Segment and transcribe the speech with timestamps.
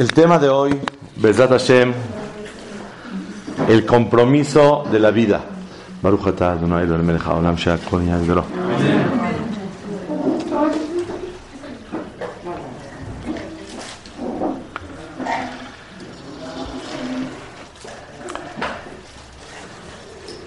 [0.00, 0.80] El tema de hoy,
[1.16, 1.92] Bezat Hashem,
[3.68, 5.42] el compromiso de la vida.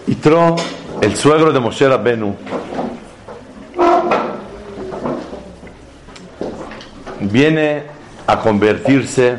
[0.08, 0.56] Yitro,
[1.00, 2.36] el suegro de Moshe Rabbenu,
[7.20, 7.94] viene
[8.28, 9.38] a convertirse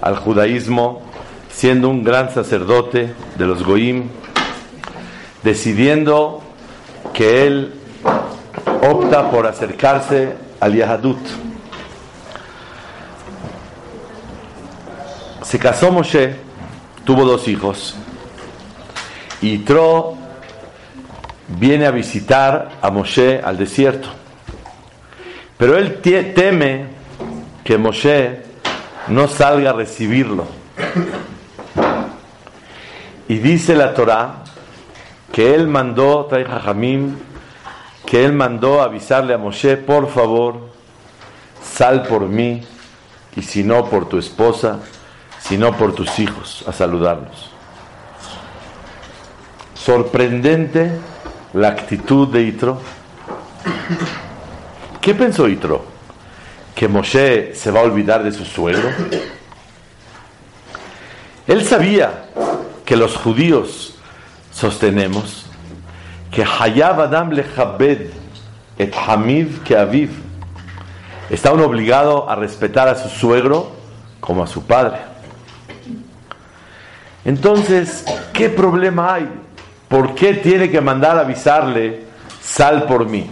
[0.00, 1.02] al judaísmo
[1.50, 4.10] siendo un gran sacerdote de los Goim,
[5.42, 6.42] decidiendo
[7.12, 7.74] que él
[8.82, 11.18] opta por acercarse al Yahadut.
[15.42, 16.36] Se casó Moshe,
[17.04, 17.96] tuvo dos hijos,
[19.40, 20.16] y Tro
[21.48, 24.10] viene a visitar a Moshe al desierto.
[25.56, 26.97] Pero él teme
[27.68, 28.40] que Moshe
[29.08, 30.46] no salga a recibirlo.
[33.28, 34.36] Y dice la Torah
[35.30, 37.18] que él mandó, trae Jajamim,
[38.06, 40.70] que él mandó avisarle a Moshe, por favor,
[41.62, 42.62] sal por mí,
[43.36, 44.78] y si no por tu esposa,
[45.38, 47.50] si no por tus hijos, a saludarlos.
[49.74, 50.90] Sorprendente
[51.52, 52.80] la actitud de Itro.
[55.02, 55.97] ¿Qué pensó Itro?
[56.78, 58.88] ¿Que Moshe se va a olvidar de su suegro?
[61.48, 62.26] Él sabía
[62.84, 63.96] que los judíos
[64.52, 65.46] sostenemos
[66.30, 68.10] que Hayab Adam lechabed
[68.78, 70.10] et Hamiv que Aviv.
[71.30, 73.72] Está obligado a respetar a su suegro
[74.20, 74.98] como a su padre.
[77.24, 79.28] Entonces, ¿qué problema hay?
[79.88, 82.04] ¿Por qué tiene que mandar a avisarle,
[82.40, 83.28] sal por mí?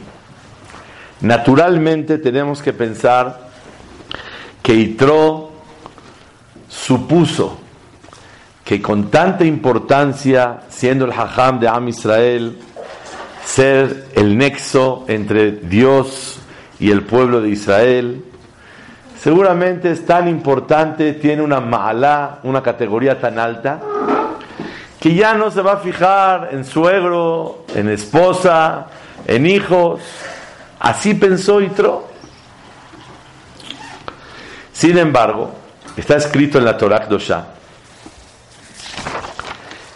[1.21, 3.49] Naturalmente tenemos que pensar
[4.63, 5.51] que Itro
[6.69, 7.59] supuso
[8.65, 12.59] que con tanta importancia, siendo el Hajam de Am Israel,
[13.45, 16.41] ser el nexo entre Dios
[16.81, 18.25] y el pueblo de Israel,
[19.23, 23.81] seguramente es tan importante, tiene una ma'alá, una categoría tan alta,
[24.99, 28.89] que ya no se va a fijar en suegro, en esposa,
[29.29, 30.01] en hijos.
[30.79, 32.09] Así pensó Itro.
[34.73, 35.55] Sin embargo,
[35.97, 37.47] está escrito en la Torah Dosha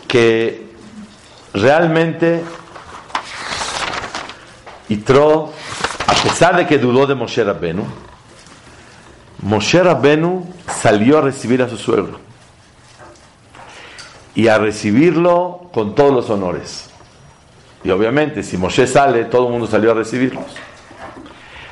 [0.08, 0.66] que
[1.54, 2.42] realmente
[4.88, 5.52] Itro,
[6.06, 7.84] a pesar de que dudó de Moshe Rabbenu,
[9.42, 10.52] Moshe Rabbenu
[10.82, 12.18] salió a recibir a su suegro
[14.34, 16.89] y a recibirlo con todos los honores.
[17.82, 20.44] Y obviamente, si Moshe sale, todo el mundo salió a recibirlos.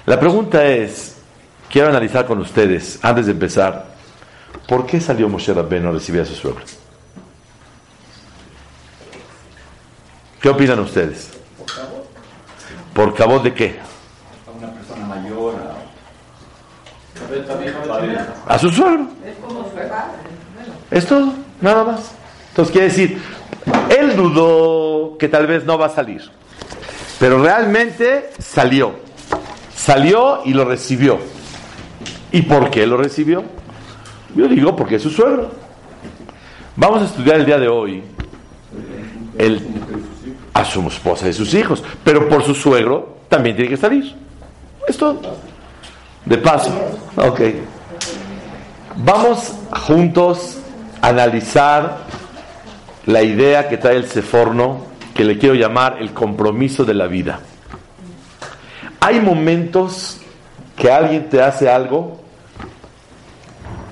[0.07, 1.17] La pregunta es,
[1.71, 3.87] quiero analizar con ustedes, antes de empezar,
[4.67, 6.65] ¿por qué salió Moshe Rabbenu a recibir a su suegro?
[10.41, 11.31] ¿Qué opinan ustedes?
[12.95, 13.79] ¿Por cabo de qué?
[14.47, 15.57] a una persona mayor,
[18.49, 19.09] a, A su suegro.
[20.91, 22.13] Es todo, nada más.
[22.51, 23.23] Entonces quiere decir,
[24.19, 26.23] dudó que tal vez no va a salir,
[27.19, 28.93] pero realmente salió.
[29.75, 31.19] Salió y lo recibió.
[32.33, 33.43] ¿Y por qué lo recibió?
[34.34, 35.51] Yo digo porque es su suegro.
[36.77, 38.03] Vamos a estudiar el día de hoy
[39.39, 39.67] el,
[40.53, 44.15] a su esposa y sus hijos, pero por su suegro también tiene que salir.
[44.87, 45.21] Es todo.
[46.25, 46.71] De paso.
[47.17, 47.41] Ok.
[48.97, 49.55] Vamos
[49.87, 50.59] juntos
[51.01, 51.99] a analizar
[53.09, 57.41] la idea que trae el Seforno, que le quiero llamar el compromiso de la vida.
[59.01, 60.21] Hay momentos
[60.77, 62.21] que alguien te hace algo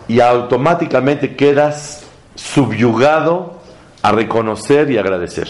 [0.07, 2.05] y automáticamente quedas
[2.35, 3.59] subyugado
[4.03, 5.49] a reconocer y agradecer.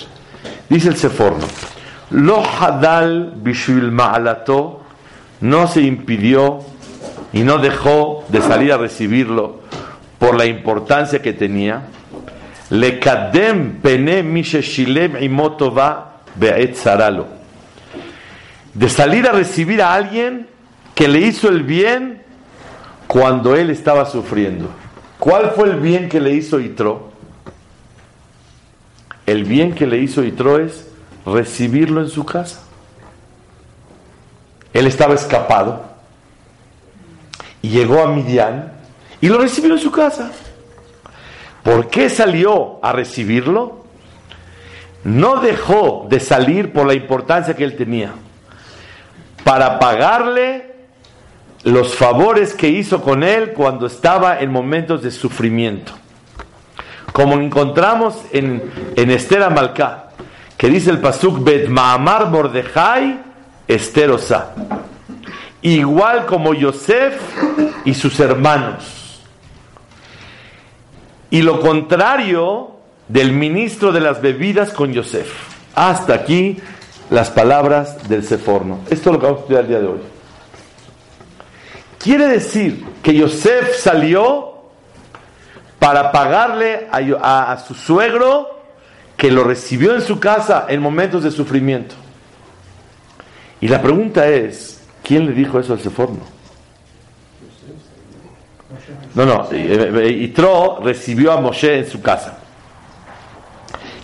[0.69, 1.45] Dice el Seforno,
[2.11, 4.83] Lo hadal bishvil ma'alato
[5.41, 6.61] no se impidió
[7.33, 9.59] y no dejó de salir a recibirlo
[10.21, 11.89] por la importancia que tenía.
[18.75, 20.49] De salir a recibir a alguien
[20.95, 22.23] que le hizo el bien
[23.07, 24.69] cuando él estaba sufriendo.
[25.19, 27.13] ¿Cuál fue el bien que le hizo Itro?
[29.25, 30.87] El bien que le hizo Itro es
[31.25, 32.63] recibirlo en su casa.
[34.73, 35.85] Él estaba escapado
[37.63, 38.73] y llegó a Midian
[39.21, 40.33] y lo recibió en su casa.
[41.67, 43.85] ¿Por qué salió a recibirlo?
[45.03, 48.13] No dejó de salir por la importancia que él tenía
[49.43, 50.77] para pagarle
[51.65, 55.91] los favores que hizo con él cuando estaba en momentos de sufrimiento.
[57.13, 58.63] Como encontramos en,
[58.95, 60.11] en Esther Amalcá,
[60.57, 63.19] que dice el Pasuk Bet Maamar Mordejai
[63.67, 64.55] Esther Osa.
[65.63, 67.21] Igual como Yosef
[67.85, 68.96] y sus hermanos.
[71.31, 72.77] Y lo contrario
[73.09, 75.31] del ministro de las bebidas con Yosef.
[75.75, 76.59] Hasta aquí
[77.11, 78.81] las palabras del Seforno.
[78.91, 80.01] Esto es lo que vamos a estudiar el día de hoy.
[81.99, 84.57] Quiere decir que Yosef salió
[85.79, 88.61] para pagarle a, su suegro
[89.17, 91.95] que lo recibió en su casa en momentos de sufrimiento.
[93.61, 96.36] Y la pregunta es, ¿quién le dijo eso al Seforno?
[99.15, 102.39] No, no, Yitro recibió a Moshe en su casa.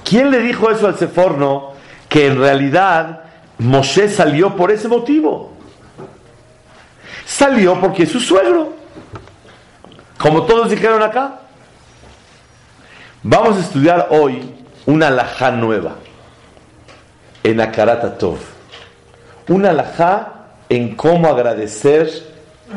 [0.04, 1.72] ¿Quién le dijo eso al Seforno
[2.08, 3.22] que en realidad
[3.58, 5.52] Moshe salió por ese motivo?
[7.24, 8.74] Salió porque es su suegro.
[10.18, 11.40] Como todos dijeron acá.
[13.22, 14.54] Vamos a estudiar hoy
[14.86, 15.96] una alajá nueva
[17.42, 18.38] en Akarat Tov.
[19.48, 20.32] Una alajá
[20.68, 22.31] en cómo agradecer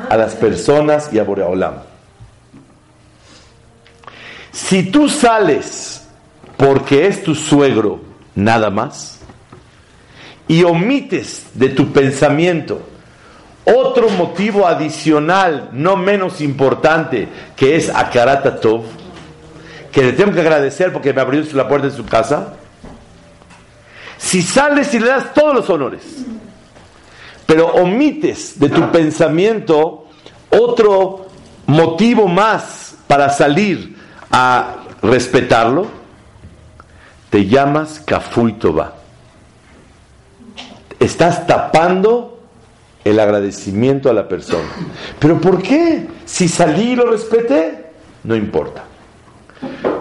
[0.09, 1.75] a las personas y a Boreolam.
[4.51, 6.07] Si tú sales
[6.57, 7.99] porque es tu suegro
[8.35, 9.19] nada más
[10.47, 12.81] y omites de tu pensamiento
[13.65, 18.83] otro motivo adicional, no menos importante, que es Akarat Tov,
[19.91, 22.53] que le tengo que agradecer porque me abrió la puerta de su casa,
[24.17, 26.03] si sales y le das todos los honores,
[27.45, 30.07] pero omites de tu pensamiento
[30.49, 31.27] otro
[31.67, 33.95] motivo más para salir
[34.31, 35.87] a respetarlo,
[37.29, 38.55] te llamas Kafui
[40.99, 42.39] Estás tapando
[43.03, 44.69] el agradecimiento a la persona.
[45.19, 46.07] ¿Pero por qué?
[46.25, 47.91] Si salí y lo respeté,
[48.23, 48.83] no importa.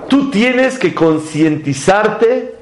[0.09, 2.55] Tú tienes que concientizarte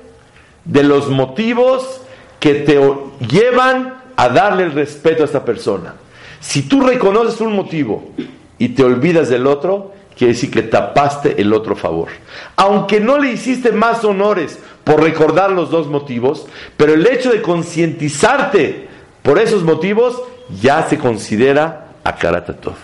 [0.65, 2.01] de los motivos
[2.41, 2.81] que te
[3.29, 5.95] llevan a darle el respeto a esta persona.
[6.41, 8.11] Si tú reconoces un motivo
[8.59, 12.09] y te olvidas del otro, quiere decir que tapaste el otro favor.
[12.57, 17.43] Aunque no le hiciste más honores por recordar los dos motivos, pero el hecho de
[17.43, 18.89] concientizarte
[19.23, 20.21] por esos motivos
[20.61, 22.75] ya se considera a Karatatov.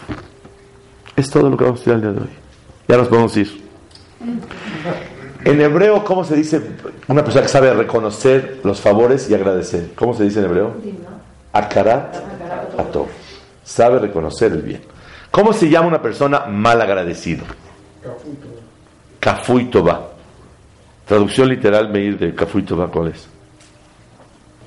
[1.16, 2.34] Es todo lo que vamos a estudiar el día de hoy.
[2.86, 3.68] Ya nos podemos ir.
[5.44, 6.60] En hebreo, ¿cómo se dice
[7.08, 9.90] una persona que sabe reconocer los favores y agradecer?
[9.94, 10.74] ¿Cómo se dice en hebreo?
[11.58, 12.16] Akarat
[12.78, 13.08] atov.
[13.64, 14.82] Sabe reconocer el bien.
[15.30, 17.44] ¿Cómo se llama una persona mal agradecido?
[19.20, 20.08] Kafui Toba.
[21.06, 23.28] Traducción literal, medir de Kafui Toba, ¿cuál es?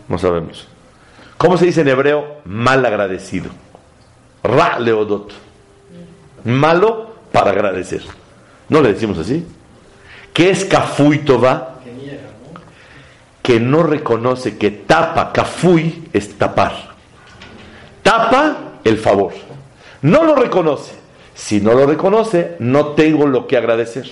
[0.08, 0.68] No sabemos.
[1.38, 2.42] ¿Cómo se dice en hebreo?
[2.46, 3.50] Mal agradecido.
[4.44, 5.32] Ra leodot.
[6.44, 8.02] Malo para agradecer.
[8.70, 9.46] ¿No le decimos así?
[10.34, 11.71] ¿Qué es Kafui Toba?
[13.42, 16.74] Que no reconoce que tapa, Kafui es tapar.
[18.04, 19.34] Tapa el favor.
[20.02, 20.94] No lo reconoce.
[21.34, 24.12] Si no lo reconoce, no tengo lo que agradecer.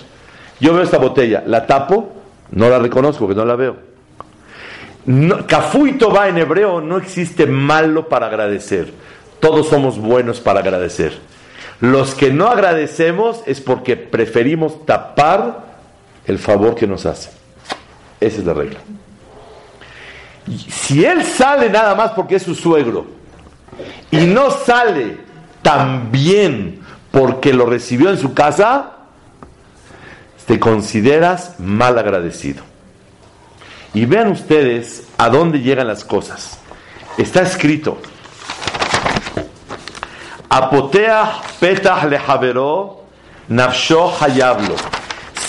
[0.58, 2.12] Yo veo esta botella, la tapo,
[2.50, 3.76] no la reconozco porque no la veo.
[5.06, 5.38] No,
[5.86, 8.92] y Toba en hebreo no existe malo para agradecer.
[9.40, 11.18] Todos somos buenos para agradecer.
[11.80, 15.64] Los que no agradecemos es porque preferimos tapar
[16.26, 17.30] el favor que nos hace.
[18.20, 18.80] Esa es la regla.
[20.46, 23.06] Si él sale nada más porque es su suegro
[24.10, 25.18] y no sale
[25.62, 26.80] también
[27.10, 28.92] porque lo recibió en su casa,
[30.46, 32.62] te consideras mal agradecido.
[33.94, 36.58] Y vean ustedes a dónde llegan las cosas.
[37.18, 37.98] Está escrito
[40.52, 43.04] Apotea petah lejaveró,
[43.46, 44.74] nafsho hayablo.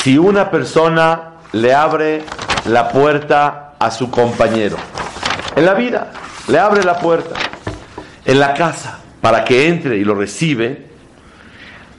[0.03, 2.23] Si una persona le abre
[2.65, 4.77] la puerta a su compañero,
[5.55, 6.11] en la vida,
[6.47, 7.35] le abre la puerta,
[8.25, 10.87] en la casa, para que entre y lo recibe,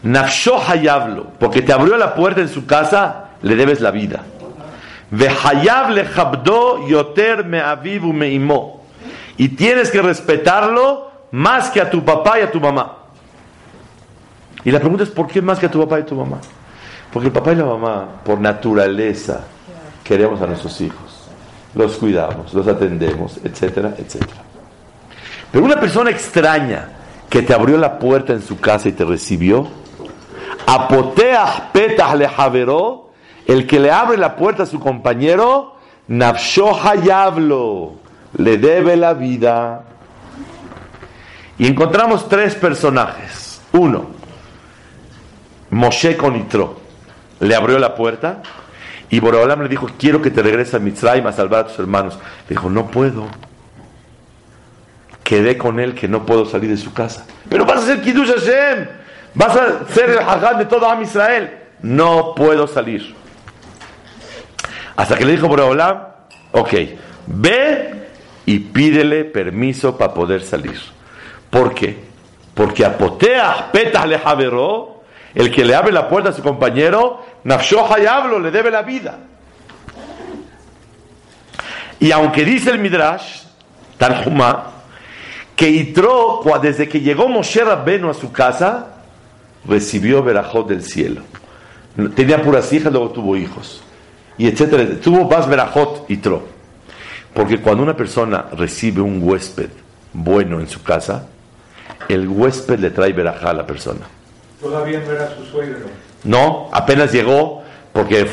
[0.03, 4.23] nafsho hayablo, porque te abrió la puerta en su casa, le debes la vida.
[6.89, 8.33] Yoter me avivu me
[9.37, 12.99] Y tienes que respetarlo más que a tu papá y a tu mamá.
[14.65, 16.39] Y la pregunta es, ¿por qué más que a tu papá y tu mamá?
[17.12, 19.41] Porque el papá y la mamá, por naturaleza,
[20.05, 21.12] queremos a nuestros hijos.
[21.75, 24.43] Los cuidamos, los atendemos, etcétera, etcétera.
[25.50, 26.88] Pero una persona extraña
[27.29, 29.67] que te abrió la puerta en su casa y te recibió,
[30.67, 32.29] apoteah petah le
[33.47, 35.76] el que le abre la puerta a su compañero,
[36.09, 37.95] nafsho hayablo,
[38.37, 39.85] le debe la vida.
[41.59, 43.61] Y encontramos tres personajes.
[43.73, 44.07] Uno,
[45.71, 46.81] Moshe con Itro.
[47.41, 48.43] Le abrió la puerta
[49.12, 52.19] y Boreolam le dijo, quiero que te regreses a Mitzrayim a salvar a tus hermanos.
[52.49, 53.26] Le dijo, no puedo.
[55.23, 57.26] Quedé con él que no puedo salir de su casa.
[57.47, 58.88] Pero vas a ser Kiddush Hashem.
[59.35, 61.59] Vas a ser el Hagad de todo Am Israel.
[61.83, 63.14] No puedo salir.
[64.97, 66.04] Hasta que le dijo Boreolam,
[66.52, 66.73] ok,
[67.26, 68.09] ve
[68.47, 70.81] y pídele permiso para poder salir.
[71.50, 72.02] ¿Por qué?
[72.54, 74.19] Porque apotea petas le
[75.35, 78.83] el que le abre la puerta a su compañero, nafshoja y hablo, le debe la
[78.83, 79.19] vida.
[82.01, 83.43] Y aunque dice el Midrash,
[83.97, 84.73] Tanjumá,
[85.55, 89.03] que Itro, desde que llegó Moshe Rabbenu a su casa,
[89.67, 91.23] recibió verajot del cielo.
[92.17, 93.83] Tenía puras hijas, luego tuvo hijos.
[94.39, 94.99] Y etcétera.
[95.01, 96.49] Tuvo más verajot Itro.
[97.33, 99.71] Porque cuando una persona recibe un huésped
[100.12, 101.29] bueno en su casa,
[102.09, 104.07] el huésped le trae verajá a la persona.
[104.62, 105.87] Todavía no era su suegro.
[106.25, 108.25] No, apenas llegó porque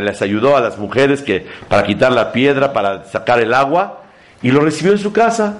[0.00, 4.02] les ayudó a las mujeres que para quitar la piedra, para sacar el agua,
[4.42, 5.58] y lo recibió en su casa.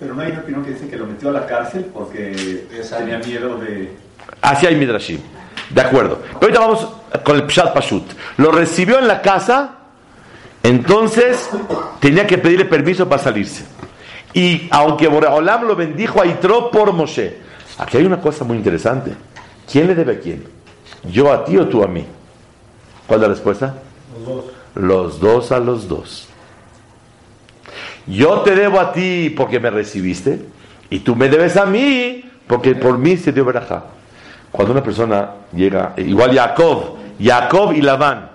[0.00, 2.66] Pero no hay una opinión que dice que lo metió a la cárcel porque
[2.96, 3.92] tenía miedo de...
[4.40, 5.20] Así hay Midrashim.
[5.70, 6.22] De acuerdo.
[6.40, 6.88] Pero ahorita vamos
[7.24, 8.04] con el Pshat Pashut.
[8.38, 9.76] Lo recibió en la casa,
[10.62, 11.50] entonces
[12.00, 13.64] tenía que pedirle permiso para salirse.
[14.32, 17.47] Y aunque Boreolam lo bendijo a Itro por Moshe,
[17.78, 19.12] aquí hay una cosa muy interesante.
[19.70, 20.44] ¿Quién le debe a quién?
[21.10, 22.04] ¿Yo a ti o tú a mí?
[23.06, 23.74] ¿Cuál es la respuesta?
[24.14, 24.44] Los dos.
[24.74, 26.28] Los dos a los dos.
[28.06, 30.46] Yo te debo a ti porque me recibiste
[30.88, 33.84] y tú me debes a mí porque por mí se dio verajá.
[34.50, 38.30] Cuando una persona llega, igual Jacob, Jacob y Labán,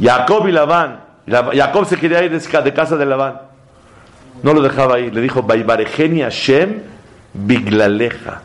[0.00, 3.40] Jacob y Labán, Jacob se quería ir de casa de Labán,
[4.42, 6.82] no lo dejaba ahí, le dijo, Baibarejeni Hashem
[7.34, 8.42] Biglaleja,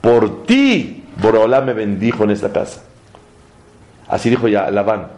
[0.00, 2.82] por ti Borola me bendijo en esta casa.
[4.08, 5.08] Así dijo ya Labán.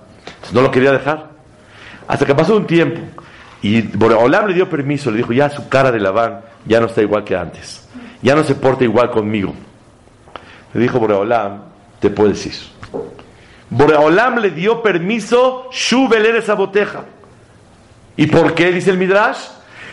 [0.52, 1.30] No lo quería dejar.
[2.06, 3.00] Hasta que pasó un tiempo
[3.64, 7.00] y Boreolam le dio permiso, le dijo, ya su cara de Labán ya no está
[7.00, 7.88] igual que antes,
[8.20, 9.54] ya no se porta igual conmigo.
[10.74, 11.62] Le dijo Boreolam,
[11.98, 12.54] te puedes ir.
[13.70, 17.04] Boreolam le dio permiso, Shubeler esa boteja.
[18.18, 18.70] ¿Y por qué?
[18.70, 19.38] Dice el Midrash.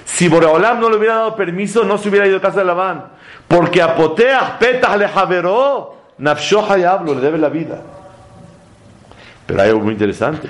[0.04, 3.06] Si Boreolam no le hubiera dado permiso, no se hubiera ido a casa de Labán.
[3.52, 7.82] Porque apotea, petas le javeró, nafshoja y hablo, le debe la vida.
[9.46, 10.50] Pero hay algo muy interesante.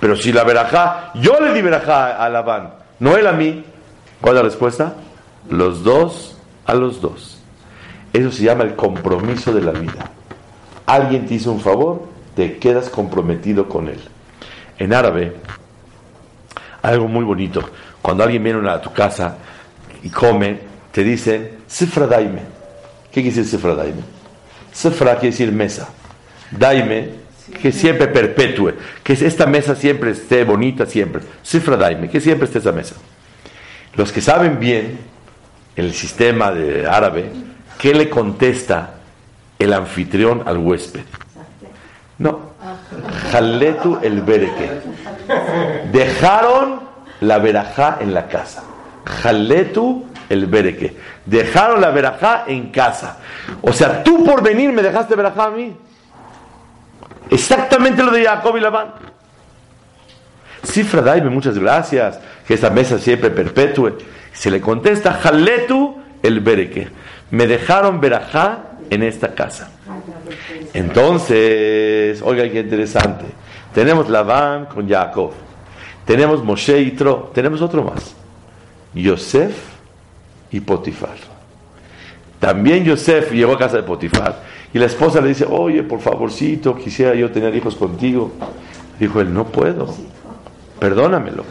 [0.00, 3.62] Pero si la verajá, yo le di verajá a Labán, no él a mí.
[4.22, 4.94] ¿Cuál es la respuesta?
[5.50, 7.42] Los dos a los dos.
[8.14, 10.10] Eso se llama el compromiso de la vida.
[10.86, 14.00] Alguien te hizo un favor, te quedas comprometido con él.
[14.78, 15.36] En árabe,
[16.80, 17.60] algo muy bonito.
[18.00, 19.36] Cuando alguien viene a tu casa
[20.02, 20.60] y come,
[20.92, 22.40] te dicen, Sifra daime.
[23.10, 24.02] ¿Qué quiere decir Sifra daime?
[24.72, 25.88] Sifra quiere decir mesa.
[26.50, 27.26] Daime
[27.60, 31.22] que siempre perpetúe, que esta mesa siempre esté bonita, siempre.
[31.42, 32.96] Cifra daime, que siempre esté esa mesa.
[33.94, 34.98] Los que saben bien
[35.76, 37.30] el sistema de árabe,
[37.78, 38.94] ¿qué le contesta
[39.58, 41.04] el anfitrión al huésped?
[42.18, 42.52] No,
[43.30, 44.70] jaletu el bereke.
[45.92, 46.80] Dejaron
[47.20, 48.64] la verajá en la casa.
[49.22, 50.96] Jaletu el bereke.
[51.24, 53.18] Dejaron la verajá en casa.
[53.62, 55.76] O sea, tú por venir me dejaste verajá a mí.
[57.30, 58.94] Exactamente lo de Jacob y Labán.
[60.64, 63.98] Cifra Daime, muchas gracias, que esta mesa siempre perpetúe.
[64.32, 66.88] Se le contesta, Jaletu el Bereke.
[67.30, 68.58] Me dejaron verajá
[68.90, 69.70] en esta casa.
[70.74, 73.24] Entonces, oiga qué interesante.
[73.72, 75.32] Tenemos Labán con Jacob.
[76.04, 77.30] Tenemos Moshe y Tro.
[77.34, 78.14] Tenemos otro más.
[78.94, 79.75] Yosef
[80.56, 81.16] y Potifar.
[82.40, 84.42] También Yosef llegó a casa de Potifar.
[84.72, 88.32] Y la esposa le dice, oye, por favorcito, quisiera yo tener hijos contigo.
[88.98, 89.94] Dijo él, no puedo,
[90.78, 91.44] perdónamelo.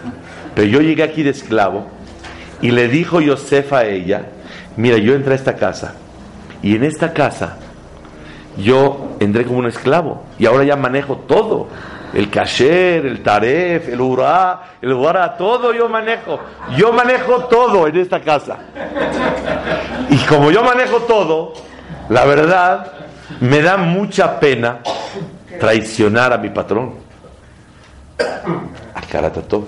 [0.56, 1.86] Pero yo llegué aquí de esclavo
[2.62, 4.30] y le dijo Yosef a ella,
[4.76, 5.96] mira, yo entré a esta casa
[6.64, 7.58] y en esta casa
[8.58, 11.68] yo entré como un esclavo y ahora ya manejo todo.
[12.16, 16.40] El kasher, el taref, el urá, el guará, todo yo manejo.
[16.78, 18.58] Yo manejo todo en esta casa.
[20.10, 21.54] Y como yo manejo todo,
[22.08, 22.94] la verdad,
[23.42, 24.80] me da mucha pena
[25.60, 26.96] traicionar a mi patrón.
[29.50, 29.68] todo.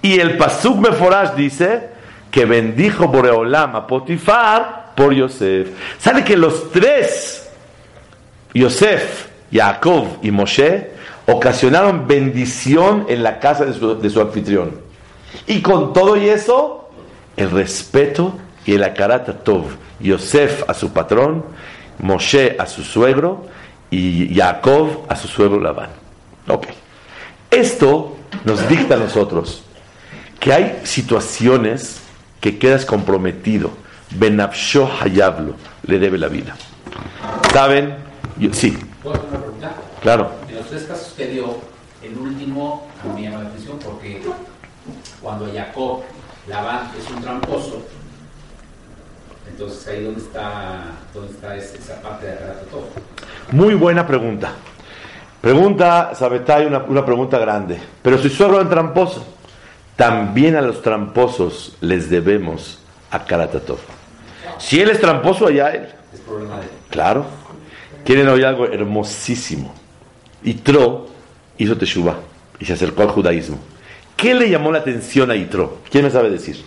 [0.00, 1.88] Y el Pasuk Meforash dice
[2.30, 5.70] que bendijo Boreolam a Potifar por Yosef.
[5.98, 7.50] ¿Sabe que los tres,
[8.52, 10.93] Yosef, Jacob y Moshe,
[11.26, 14.72] ocasionaron bendición en la casa de su, de su anfitrión?
[15.46, 16.90] Y con todo y eso,
[17.36, 19.64] el respeto y el Akarat Tov,
[20.00, 21.44] Yosef a su patrón,
[21.98, 23.46] Moshe a su suegro
[23.90, 25.90] y Jacob a su suegro Labán.
[26.48, 26.66] Ok.
[27.50, 29.62] Esto nos dicta a nosotros
[30.40, 32.00] que hay situaciones
[32.40, 33.70] que quedas comprometido.
[34.10, 35.54] Benabsho Hayablo
[35.86, 36.56] le debe la vida.
[37.52, 37.96] ¿Saben?
[38.52, 38.76] sí.
[40.02, 40.43] Claro.
[40.54, 41.56] En los tres casos que dio,
[42.00, 44.22] el último me llama la atención porque
[45.20, 46.02] cuando Jacob,
[46.46, 47.82] Labán es un tramposo,
[49.50, 52.36] entonces ahí dónde está, dónde está esa parte de
[52.70, 52.86] todo.
[53.50, 54.52] Muy buena pregunta.
[55.40, 57.80] Pregunta, Sabetay, una, una pregunta grande.
[58.00, 59.26] Pero si suegro es tramposo,
[59.96, 62.78] también a los tramposos les debemos
[63.10, 63.78] a Karatatov.
[64.58, 65.88] Si él es tramposo, allá él.
[66.12, 66.70] Es problema de él.
[66.90, 67.26] Claro.
[68.04, 69.82] Quieren oír algo hermosísimo.
[70.44, 71.06] Itro
[71.58, 72.16] hizo Teshuvah
[72.60, 73.58] y se acercó al judaísmo.
[74.16, 75.78] ¿Qué le llamó la atención a Itro?
[75.90, 76.62] ¿Quién me sabe decir?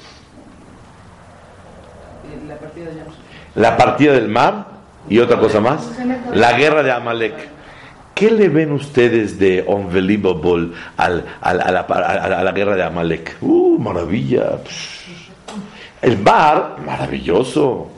[2.48, 4.68] La partida, de la partida del mar
[5.10, 5.90] y otra cosa más.
[6.34, 7.34] La guerra de Amalek.
[8.14, 13.38] ¿Qué le ven ustedes de Unbelievable al, a, la, a, la, guerra de Amalek?
[13.42, 14.58] ¡Uh, maravilla!
[16.02, 17.92] El bar, maravilloso.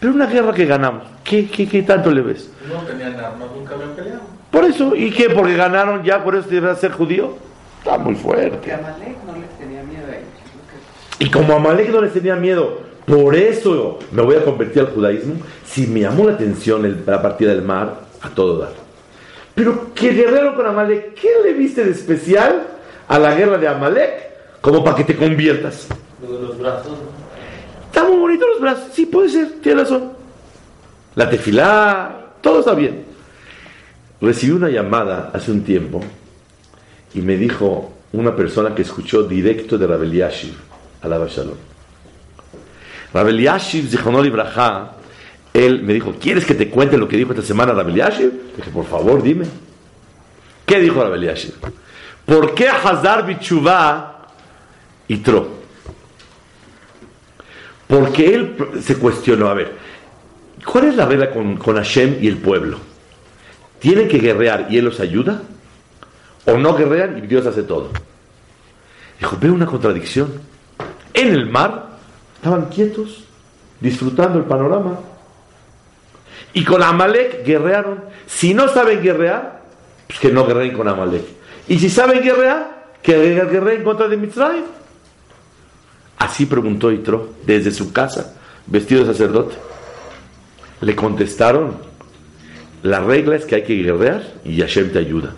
[0.00, 2.50] Pero una guerra que ganamos, ¿qué, qué, qué tanto le ves?
[2.66, 4.20] No tenían armas, nunca habían peleado.
[4.50, 5.28] Por eso, ¿y qué?
[5.30, 6.24] ¿Porque ganaron ya?
[6.24, 7.36] ¿Por eso debe ser judío?
[7.78, 8.50] Está muy fuerte.
[8.50, 10.28] Porque Amalek no les tenía miedo a ellos.
[11.18, 15.34] Y como Amalek no les tenía miedo, por eso me voy a convertir al judaísmo.
[15.64, 18.72] Si me llamó la atención la partida del mar, a todo dar.
[19.54, 22.68] Pero que guerrero con Amalek, ¿qué le viste de especial
[23.06, 25.88] a la guerra de Amalek como para que te conviertas?
[26.22, 26.98] Lo de los brazos.
[28.00, 30.12] Está muy bonito los brazos, sí puede ser, tiene razón.
[31.16, 33.04] La tefilá, todo está bien.
[34.22, 36.00] Recibí una llamada hace un tiempo
[37.12, 40.54] y me dijo una persona que escuchó directo de Rabel Yashiv,
[41.02, 41.58] a la Shalom.
[43.12, 44.92] Rabel Yashiv, Zichonol Ibrahá,
[45.52, 48.32] él me dijo, ¿quieres que te cuente lo que dijo esta semana Rabel Yashiv?
[48.56, 49.44] Dije, por favor, dime.
[50.64, 51.52] ¿Qué dijo Rabel Yashiv?
[52.24, 54.26] ¿Por qué Hazar Bichuvá
[55.06, 55.59] y Tro?
[57.90, 59.72] Porque él se cuestionó, a ver,
[60.64, 62.78] ¿cuál es la regla con, con Hashem y el pueblo?
[63.80, 65.42] ¿Tienen que guerrear y él los ayuda?
[66.46, 67.90] ¿O no guerrean y Dios hace todo?
[69.18, 70.32] Dijo, veo una contradicción.
[71.12, 71.88] En el mar
[72.36, 73.24] estaban quietos,
[73.80, 75.00] disfrutando el panorama.
[76.52, 78.04] Y con Amalek guerrearon.
[78.26, 79.62] Si no saben guerrear,
[80.06, 81.24] pues que no guerreen con Amalek.
[81.66, 83.16] Y si saben guerrear, que
[83.50, 84.79] guerreen en contra de Mitzrayim.
[86.30, 89.56] Así preguntó Itro desde su casa, vestido de sacerdote.
[90.80, 91.78] Le contestaron,
[92.84, 95.34] la regla es que hay que guerrear y Hashem te ayuda.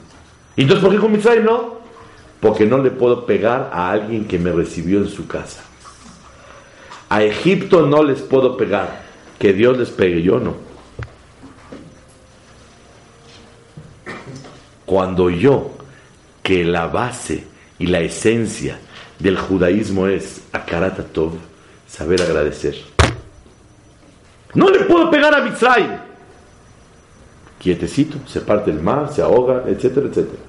[0.54, 1.76] ¿Y entonces por qué con Mitzrayim no?
[2.40, 5.62] Porque no le puedo pegar a alguien que me recibió en su casa.
[7.08, 9.02] A Egipto no les puedo pegar,
[9.38, 10.56] que Dios les pegue, yo no.
[14.84, 15.70] Cuando yo,
[16.42, 17.46] que la base
[17.78, 18.78] y la esencia
[19.22, 21.32] del judaísmo es Akaratatov,
[21.86, 22.76] saber agradecer.
[24.54, 26.00] No le puedo pegar a Mitzray.
[27.58, 30.42] Quietecito, se parte el mar, se ahoga, etcétera, etcétera.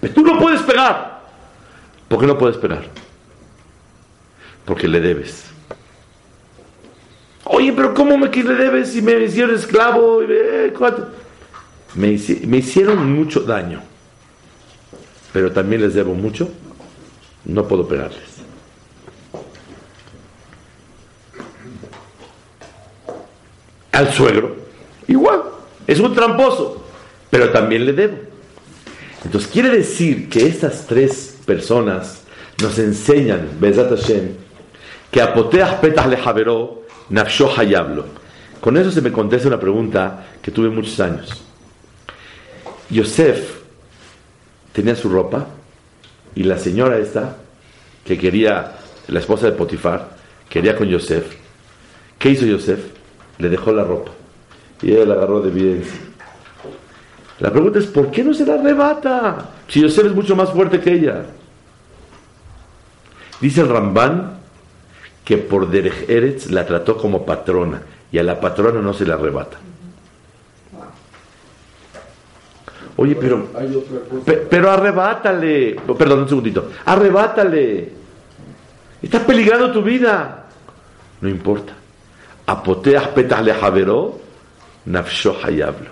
[0.00, 1.20] Pero tú no puedes pegar.
[2.08, 2.84] ¿Por qué no puedes pegar?
[4.64, 5.44] Porque le debes.
[7.44, 10.20] Oye, pero ¿cómo me que le debes si me hicieron esclavo?
[10.22, 10.72] Eh,
[11.94, 13.80] me, hicieron mucho daño,
[15.32, 16.50] pero también les debo mucho,
[17.46, 18.36] no puedo pegarles.
[23.92, 24.56] Al suegro,
[25.08, 25.42] igual,
[25.86, 26.84] es un tramposo,
[27.30, 28.18] pero también le debo.
[29.24, 32.22] Entonces quiere decir que estas tres personas
[32.62, 34.34] nos enseñan, Bezat Hashem,
[35.10, 38.04] que apoteas petas le javeró, nafsho hayablo.
[38.60, 41.42] Con eso se me contesta una pregunta que tuve muchos años.
[42.90, 43.60] Yosef
[44.72, 45.46] tenía su ropa
[46.36, 47.36] y la señora esta,
[48.04, 48.72] que quería,
[49.08, 50.10] la esposa de Potifar,
[50.48, 51.34] quería con Yosef.
[52.18, 52.78] ¿Qué hizo Yosef?
[53.38, 54.12] Le dejó la ropa
[54.82, 55.98] y ella la agarró de evidencia.
[57.40, 59.50] La pregunta es, ¿por qué no se la arrebata?
[59.66, 61.24] Si Yosef es mucho más fuerte que ella.
[63.40, 64.38] Dice el Ramban
[65.24, 69.14] que por Derech Eretz la trató como patrona y a la patrona no se la
[69.14, 69.58] arrebata.
[72.98, 73.48] Oye, pero,
[74.48, 77.92] pero arrebátale, perdón, un segundito, arrebátale.
[79.02, 80.46] Está peligrando tu vida.
[81.20, 81.74] No importa.
[82.46, 84.18] Apoteas petale javeró,
[84.86, 85.90] nafsho hayablo.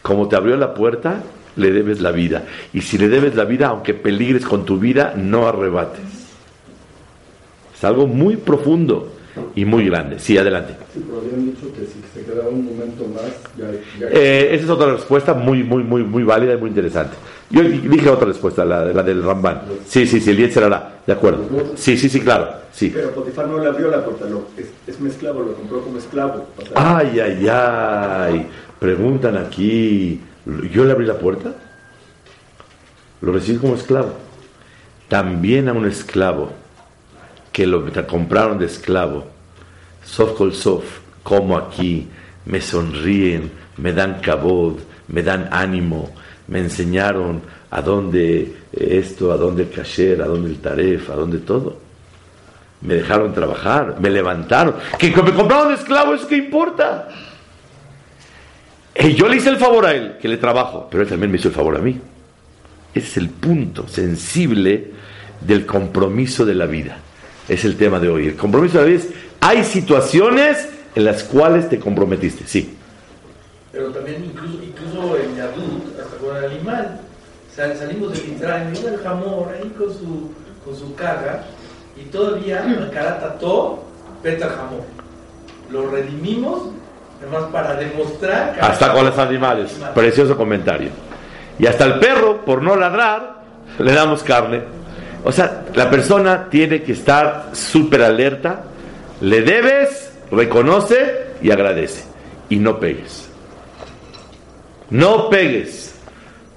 [0.00, 1.22] Como te abrió la puerta,
[1.56, 2.44] le debes la vida.
[2.72, 6.00] Y si le debes la vida, aunque peligres con tu vida, no arrebates.
[7.74, 9.12] Es algo muy profundo.
[9.54, 10.18] Y muy grande.
[10.18, 10.74] Sí, adelante.
[10.92, 13.70] Sí, pero habían dicho que si se quedaba un momento más, ya...
[13.98, 17.16] ya Eh, esa es otra respuesta muy, muy, muy, muy válida y muy interesante.
[17.50, 19.62] Yo dije otra respuesta, la, la del Ramban.
[19.86, 21.44] Sí, sí, sí, el Yetzer hará, de acuerdo.
[21.74, 22.92] Sí, sí, sí, claro, sí.
[22.94, 25.98] Pero Potifar no le abrió la puerta, lo, es, es un esclavo, lo compró como
[25.98, 26.46] esclavo.
[26.74, 28.46] Ay, ay, ay.
[28.78, 30.20] Preguntan aquí,
[30.72, 31.52] ¿yo le abrí la puerta?
[33.20, 34.12] Lo recibí como esclavo.
[35.08, 36.52] También a un esclavo
[37.52, 39.26] que lo compraron de esclavo,
[40.04, 40.84] sof col sof,
[41.22, 42.08] como aquí,
[42.46, 46.12] me sonríen, me dan cabod, me dan ánimo,
[46.48, 51.38] me enseñaron a dónde esto, a dónde el kasher, a dónde el taref, a dónde
[51.38, 51.78] todo.
[52.82, 54.76] Me dejaron trabajar, me levantaron.
[54.98, 57.08] Que me compraron de esclavo, ¿eso qué importa?
[58.94, 61.38] Y yo le hice el favor a él, que le trabajo, pero él también me
[61.38, 62.00] hizo el favor a mí.
[62.94, 64.90] Ese es el punto sensible
[65.40, 66.98] del compromiso de la vida.
[67.50, 68.28] Es el tema de hoy.
[68.28, 69.08] El compromiso de la vida es,
[69.40, 72.76] hay situaciones en las cuales te comprometiste, sí.
[73.72, 77.00] Pero también incluso, incluso en Yadut, hasta con el animal,
[77.54, 80.30] sal- salimos de Mitzrayim, y el jamón ahí con su,
[80.64, 81.42] con su caja,
[82.00, 83.84] y todavía caratató,
[84.22, 84.80] peta el jamón.
[85.70, 86.70] Lo redimimos,
[87.20, 88.54] además para demostrar...
[88.54, 89.72] que- Hasta con los animales.
[89.94, 90.90] Precioso comentario.
[91.58, 93.42] Y hasta el perro, por no ladrar,
[93.78, 94.62] le damos carne.
[95.24, 98.64] O sea, la persona tiene que estar súper alerta.
[99.20, 102.04] Le debes, reconoce y agradece.
[102.48, 103.28] Y no pegues.
[104.88, 105.94] No pegues.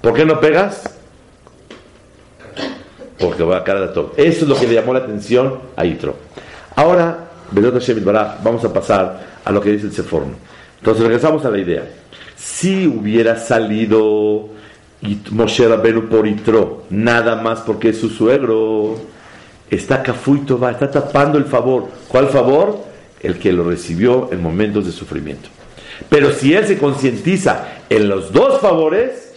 [0.01, 0.83] ¿Por qué no pegas?
[3.19, 4.13] Porque va a cara de todo.
[4.17, 6.15] Eso es lo que le llamó la atención a Itro.
[6.75, 10.33] Ahora, vamos a pasar a lo que dice el Seforno.
[10.79, 11.87] Entonces regresamos a la idea.
[12.35, 14.49] Si hubiera salido
[15.03, 18.95] It- Moshe Rabenu por Itro, nada más porque es su suegro,
[19.69, 21.87] está cafuito, va, está tapando el favor.
[22.07, 22.77] ¿Cuál favor?
[23.21, 25.49] El que lo recibió en momentos de sufrimiento.
[26.09, 29.33] Pero si él se concientiza en los dos favores,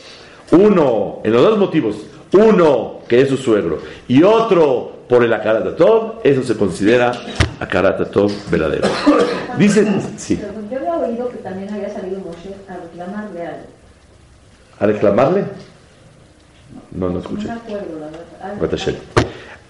[0.52, 1.96] uno, en los dos motivos,
[2.32, 7.12] uno que es su suegro y otro por el Akaratatov, eso se considera
[7.60, 8.88] Akaratatov verdadero.
[9.58, 10.38] Dice, sí,
[10.70, 13.66] yo había oído que también había salido Moshe a reclamarle algo.
[14.78, 15.44] A reclamarle.
[16.92, 17.46] No, no escuché.
[17.46, 18.20] me acuerdo, la verdad.
[18.42, 18.94] Algo- Batashem.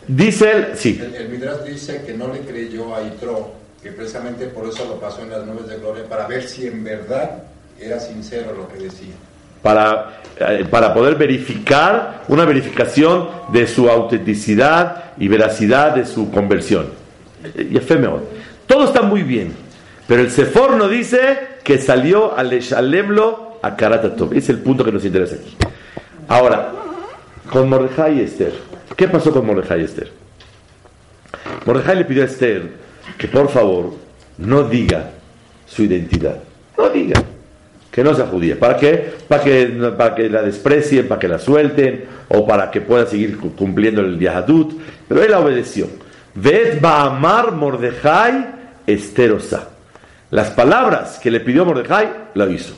[0.08, 3.50] Dice él, sí, El, el Midrash dice que no le creyó a Itro,
[3.82, 6.84] que precisamente por eso lo pasó en las nubes de gloria, para ver si en
[6.84, 7.42] verdad
[7.80, 9.14] era sincero lo que decía.
[9.62, 16.86] para, eh, para poder verificar una verificación de su autenticidad y veracidad de su conversión.
[17.42, 17.78] Eh, Y.
[18.68, 19.54] Todo está muy bien,
[20.06, 24.32] pero el Sefor no dice que salió al Eshalemlo a Karatatov.
[24.34, 25.56] Es el punto que nos interesa aquí.
[26.28, 26.72] Ahora,
[27.50, 28.52] con Mordejai y Esther.
[28.96, 30.10] ¿Qué pasó con Mordejai y Esther?
[31.64, 32.62] Mordejai le pidió a Esther
[33.18, 33.94] que por favor
[34.38, 35.10] no diga
[35.66, 36.38] su identidad.
[36.78, 37.22] No diga
[37.90, 38.58] que no sea judía.
[38.58, 39.14] ¿Para qué?
[39.26, 39.66] Para que,
[39.96, 44.02] para que la desprecien, para que la suelten o para que pueda seguir cu- cumpliendo
[44.02, 44.74] el Yahadut.
[45.08, 45.88] Pero él la obedeció.
[46.34, 48.46] Ved Baamar Mordejai
[48.86, 49.70] Esterosa.
[50.30, 52.74] Las palabras que le pidió Mordejai, lo hizo.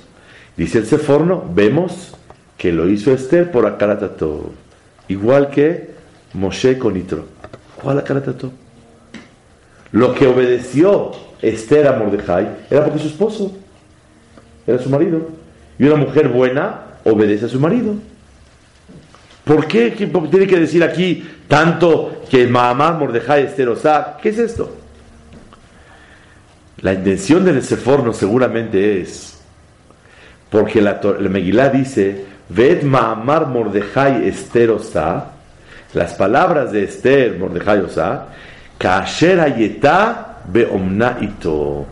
[0.58, 2.16] Dice el Seforno, vemos
[2.56, 4.50] que lo hizo Esther por Akaratato.
[5.06, 5.90] Igual que
[6.34, 7.26] Moshe con Itro.
[7.80, 8.50] ¿Cuál Akaratato?
[9.92, 13.56] Lo que obedeció Esther a Mordejai era porque su esposo
[14.66, 15.28] era su marido.
[15.78, 17.94] Y una mujer buena obedece a su marido.
[19.44, 24.18] ¿Por qué ¿Qué tiene que decir aquí tanto que mamá Mordejai Esther Osá?
[24.20, 24.76] ¿Qué es esto?
[26.80, 29.37] La intención del Seforno seguramente es
[30.50, 35.32] porque la, la Megilá dice Ved Maamar Mordejai Esther Osá
[35.94, 38.26] las palabras de Esther Mordejai Osá
[38.78, 41.86] Kasher Ayetá Beomna Ito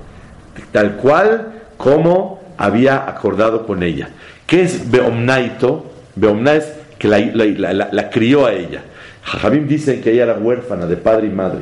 [0.73, 4.09] tal cual como había acordado con ella.
[4.47, 5.93] ¿Qué es Beomnaito?
[6.15, 8.83] Beomna es que la, crió a ella.
[9.23, 11.61] Jajamim dicen que ella era huérfana de padre y madre.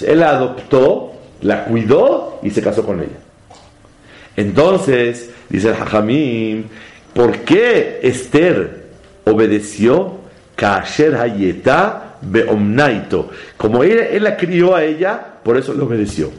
[0.00, 3.23] Él la adoptó, la cuidó y se casó con ella.
[4.36, 6.64] Entonces, dice el Jajamim,
[7.12, 8.84] ¿por qué Esther
[9.24, 10.24] obedeció?
[10.56, 13.30] Kasher Hayetá Beomnaito.
[13.56, 16.30] Como él, la crió a ella, por eso le obedeció.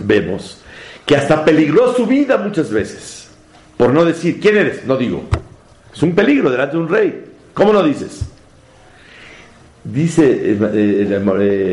[0.00, 0.62] Vemos
[1.04, 3.28] que hasta peligró su vida muchas veces.
[3.76, 4.84] Por no decir, ¿quién eres?
[4.84, 5.24] No digo.
[5.94, 7.24] Es un peligro delante de un rey.
[7.54, 8.22] ¿Cómo no dices?
[9.84, 11.70] Dice el,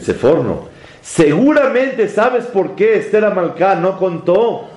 [0.00, 0.68] Seforno,
[1.00, 4.68] seguramente sabes por qué Esther Amalcá no contó.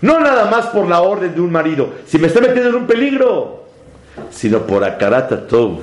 [0.00, 2.86] No nada más por la orden de un marido, si me está metiendo en un
[2.86, 3.64] peligro,
[4.30, 5.80] sino por Akarata Tov,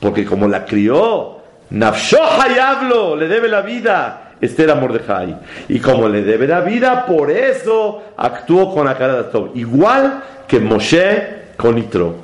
[0.00, 1.36] porque como la crió,
[1.70, 5.36] Nafsho Hayablo, le debe la vida, Esther a Mordejai.
[5.68, 9.50] Y como le debe la vida, por eso actuó con Akarat Tov.
[9.54, 12.16] Igual que Moshe con Itro.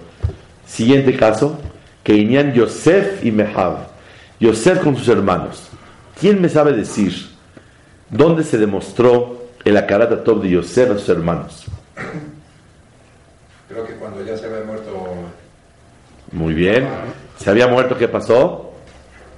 [0.66, 1.58] Siguiente caso,
[2.06, 3.88] que Iñan Yosef y Mehab.
[4.38, 5.66] Yosef con sus hermanos.
[6.20, 7.12] ¿Quién me sabe decir
[8.08, 11.64] dónde se demostró el Akarat Tov de Yosef a sus hermanos?
[13.68, 14.92] Creo que cuando ya se había muerto,
[16.30, 16.86] Muy bien.
[17.38, 17.98] ¿Se había muerto?
[17.98, 18.62] ¿Qué pasó?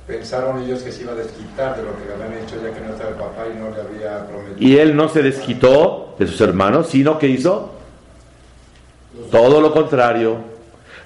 [0.07, 2.81] pensaron ellos que se iba a desquitar de lo que le habían hecho ya que
[2.81, 4.57] no estaba el papá y no le había prometido.
[4.59, 7.73] Y él no se desquitó de sus hermanos, sino que hizo
[9.31, 10.58] todo lo contrario.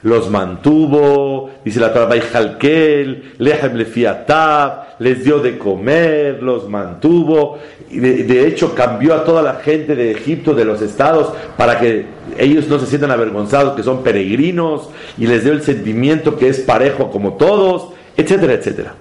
[0.03, 7.59] Los mantuvo, dice la Torah, Jalkel, Lehem Lefiatab, les dio de comer, los mantuvo.
[7.89, 12.07] Y de, hecho, cambió a toda la gente de Egipto, de los estados, para que
[12.37, 14.89] ellos no se sientan avergonzados, que son peregrinos,
[15.19, 18.95] y les dio el sentimiento que es parejo como todos, etcétera, etcétera.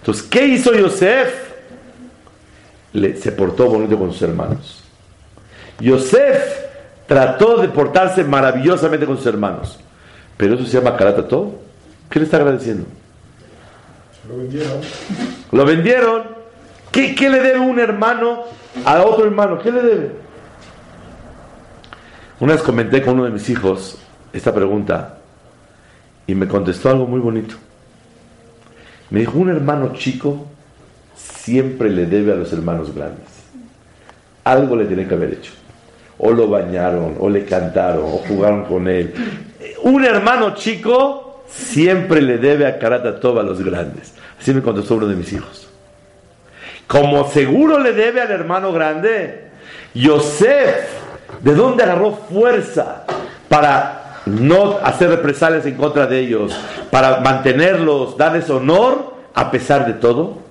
[0.00, 1.32] Entonces, ¿qué hizo Yosef?
[2.92, 4.82] Le- se portó bonito con sus hermanos.
[5.80, 6.58] Yosef
[7.06, 9.78] trató de portarse maravillosamente con sus hermanos.
[10.36, 11.52] Pero eso se llama todo.
[12.10, 12.84] ¿Qué le está agradeciendo?
[14.28, 14.80] Lo vendieron.
[15.52, 16.22] Lo vendieron.
[16.90, 18.44] ¿Qué, qué le debe un hermano
[18.84, 19.58] a otro hermano?
[19.58, 20.12] ¿Qué le debe?
[22.40, 23.98] Una vez comenté con uno de mis hijos
[24.32, 25.18] esta pregunta
[26.26, 27.54] y me contestó algo muy bonito.
[29.10, 30.46] Me dijo, un hermano chico
[31.14, 33.26] siempre le debe a los hermanos grandes.
[34.42, 35.52] Algo le tiene que haber hecho.
[36.18, 39.12] O lo bañaron, o le cantaron, o jugaron con él.
[39.82, 44.14] Un hermano chico siempre le debe a Karatatoba a los grandes.
[44.40, 45.68] Así me contestó uno de mis hijos.
[46.86, 49.50] Como seguro le debe al hermano grande,
[49.94, 50.86] Yosef,
[51.40, 53.04] ¿de dónde agarró fuerza
[53.48, 56.54] para no hacer represalias en contra de ellos,
[56.90, 60.42] para mantenerlos, darles honor a pesar de todo?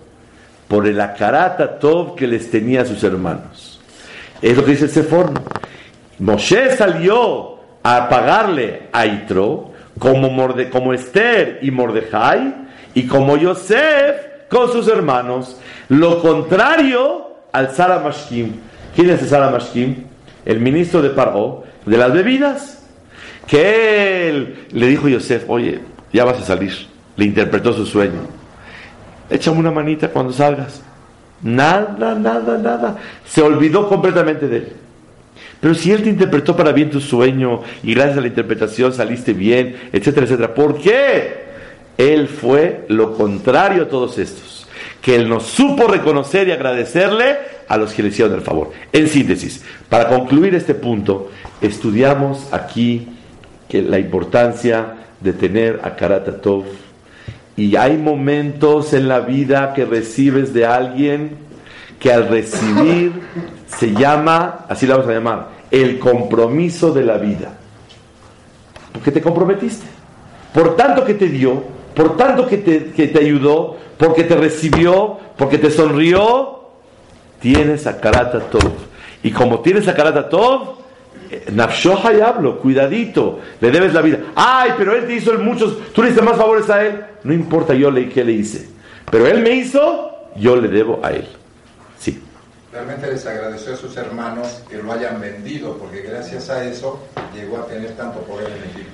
[0.67, 3.79] Por el acarata tov que les tenía a sus hermanos.
[4.41, 5.31] Es lo que dice el.
[6.19, 7.52] Moshe salió
[7.83, 12.55] a pagarle a Itro como, Morde- como Esther y Mordejai
[12.93, 14.15] y como Yosef
[14.49, 15.57] con sus hermanos.
[15.89, 18.53] Lo contrario al Sara Mashkim.
[18.95, 20.05] ¿Quién es el Sara Mashkim?
[20.45, 22.79] El ministro de Paró de las bebidas.
[23.47, 25.81] Que él le dijo a Yosef, oye,
[26.13, 26.73] ya vas a salir.
[27.17, 28.21] Le interpretó su sueño.
[29.29, 30.81] Échame una manita cuando salgas.
[31.41, 32.95] Nada, nada, nada.
[33.25, 34.73] Se olvidó completamente de él.
[35.63, 39.31] Pero si él te interpretó para bien tu sueño y gracias a la interpretación saliste
[39.31, 41.35] bien, etcétera, etcétera, ¿por qué?
[41.97, 44.67] Él fue lo contrario a todos estos.
[45.01, 47.37] Que él no supo reconocer y agradecerle
[47.69, 48.71] a los que le hicieron el favor.
[48.91, 53.07] En síntesis, para concluir este punto, estudiamos aquí
[53.69, 56.65] que la importancia de tener a Karata Tov.
[57.55, 61.37] Y hay momentos en la vida que recibes de alguien
[62.01, 63.13] que al recibir
[63.65, 67.57] se llama, así la vamos a llamar, el compromiso de la vida.
[68.91, 69.87] Porque te comprometiste.
[70.53, 71.63] Por tanto que te dio,
[71.95, 76.59] por tanto que te, que te ayudó, porque te recibió, porque te sonrió,
[77.39, 78.71] tienes a Karata Tov.
[79.23, 80.75] Y como tienes a Karata Tov,
[81.31, 84.19] eh, Nafshoha y hablo, cuidadito, le debes la vida.
[84.35, 87.03] Ay, pero él te hizo muchos, tú le hiciste más favores a él.
[87.23, 88.69] No importa yo le, qué le hice.
[89.09, 91.27] Pero él me hizo, yo le debo a él.
[92.73, 96.99] Realmente les agradeció a sus hermanos que lo hayan vendido, porque gracias a eso
[97.31, 98.91] llegó a tener tanto poder en Egipto.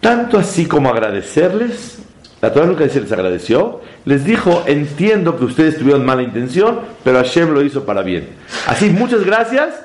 [0.00, 2.00] Tanto así como agradecerles,
[2.42, 7.18] la Torah nunca dice les agradeció, les dijo, entiendo que ustedes tuvieron mala intención, pero
[7.18, 8.28] Hashem lo hizo para bien.
[8.66, 9.76] Así, muchas gracias,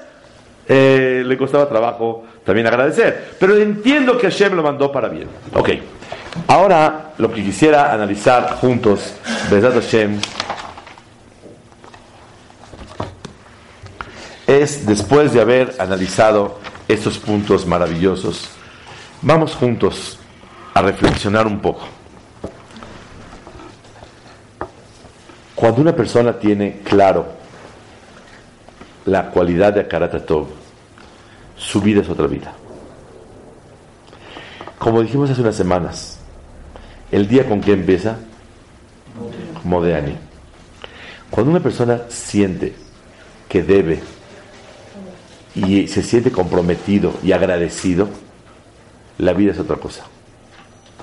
[0.68, 5.30] eh, le costaba trabajo también agradecer, pero entiendo que Hashem lo mandó para bien.
[5.54, 5.70] Ok,
[6.48, 9.14] ahora lo que quisiera analizar juntos,
[9.50, 10.20] Besat Hashem,
[14.62, 18.50] es después de haber analizado estos puntos maravillosos,
[19.22, 20.20] vamos juntos
[20.74, 21.86] a reflexionar un poco.
[25.56, 27.26] Cuando una persona tiene claro
[29.06, 30.48] la cualidad de Akaratatov,
[31.56, 32.54] su vida es otra vida.
[34.78, 36.20] Como dijimos hace unas semanas,
[37.12, 38.18] el día con que empieza,
[39.64, 40.16] Modeani.
[41.32, 42.76] Cuando una persona siente
[43.50, 44.02] que debe
[45.58, 48.08] y se siente comprometido y agradecido,
[49.18, 50.06] la vida es otra cosa.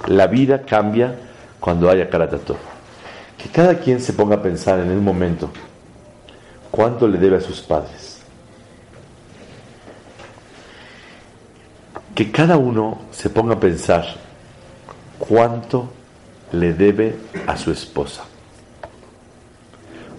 [0.06, 1.18] La vida cambia
[1.58, 2.56] cuando haya Karatatov.
[3.36, 5.50] Que cada quien se ponga a pensar en un momento
[6.70, 8.20] cuánto le debe a sus padres.
[12.14, 14.04] Que cada uno se ponga a pensar
[15.18, 15.90] cuánto
[16.52, 18.24] le debe a su esposa.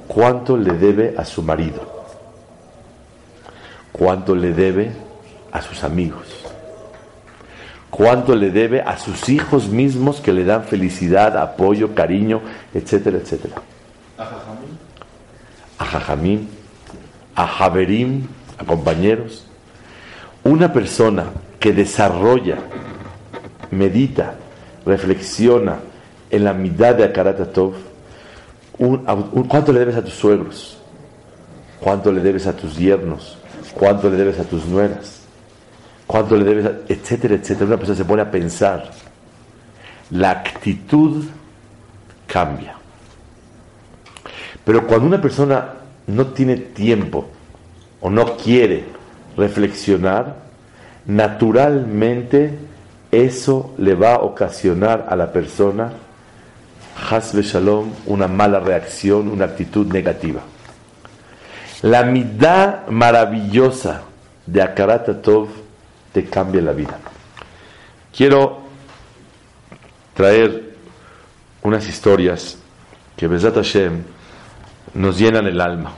[0.08, 1.95] cuánto le debe a su marido,
[3.98, 4.92] cuánto le debe
[5.54, 6.28] a sus amigos,
[7.90, 12.42] cuánto le debe a sus hijos mismos que le dan felicidad, apoyo, cariño,
[12.74, 13.56] etcétera, etcétera.
[15.78, 16.50] A Jajamín,
[17.36, 18.28] a Javerim,
[18.58, 19.46] a compañeros.
[20.44, 21.28] Una persona
[21.60, 22.58] que desarrolla,
[23.72, 24.36] medita,
[24.86, 25.80] reflexiona
[26.30, 27.76] en la mitad de Akaratatov,
[29.48, 30.78] ¿cuánto le debes a tus suegros?
[31.80, 33.38] ¿Cuánto le debes a tus yernos?
[33.74, 35.22] ¿Cuánto le debes a tus nueras?
[36.08, 37.66] ¿Cuánto le debes a, etcétera, etcétera?
[37.66, 38.92] Una persona se pone a pensar.
[40.12, 41.26] La actitud
[42.28, 42.76] cambia.
[44.64, 45.74] Pero cuando una persona
[46.08, 47.28] no tiene tiempo
[48.02, 48.86] o no quiere
[49.38, 50.36] reflexionar,
[51.06, 52.58] naturalmente
[53.12, 55.94] eso le va a ocasionar a la persona,
[57.10, 60.42] hasbe shalom, una mala reacción, una actitud negativa.
[61.82, 64.04] La mitad maravillosa
[64.46, 65.50] de Akarat Tov
[66.14, 66.98] te cambia la vida.
[68.16, 68.60] Quiero
[70.14, 70.76] traer
[71.64, 72.58] unas historias
[73.18, 74.04] que Bezat Hashem
[74.94, 75.92] nos llenan el alma.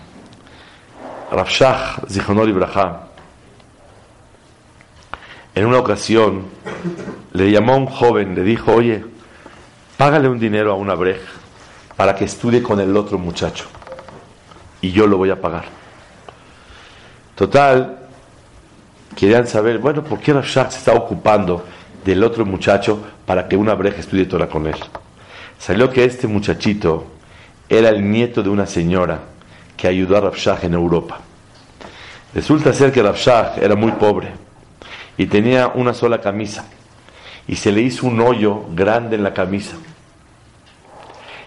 [1.31, 2.93] Rafshah Zichonor Ibrahim,
[5.53, 6.45] en una ocasión
[7.33, 9.05] le llamó a un joven, le dijo, oye,
[9.97, 11.21] págale un dinero a una brej
[11.95, 13.67] para que estudie con el otro muchacho
[14.81, 15.65] y yo lo voy a pagar.
[17.35, 17.99] Total,
[19.15, 21.63] querían saber, bueno, ¿por qué Rafshah se está ocupando
[22.03, 24.75] del otro muchacho para que una breja estudie Torah con él?
[25.59, 27.05] Salió que este muchachito
[27.69, 29.19] era el nieto de una señora
[29.75, 31.19] que ayudó a Rafshah en Europa.
[32.33, 34.31] Resulta ser que Rafshah era muy pobre
[35.17, 36.65] y tenía una sola camisa
[37.47, 39.75] y se le hizo un hoyo grande en la camisa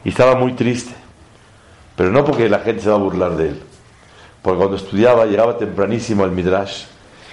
[0.05, 0.95] y estaba muy triste,
[2.01, 3.63] pero no porque la gente se va a burlar de él,
[4.41, 6.85] porque cuando estudiaba llegaba tempranísimo al Midrash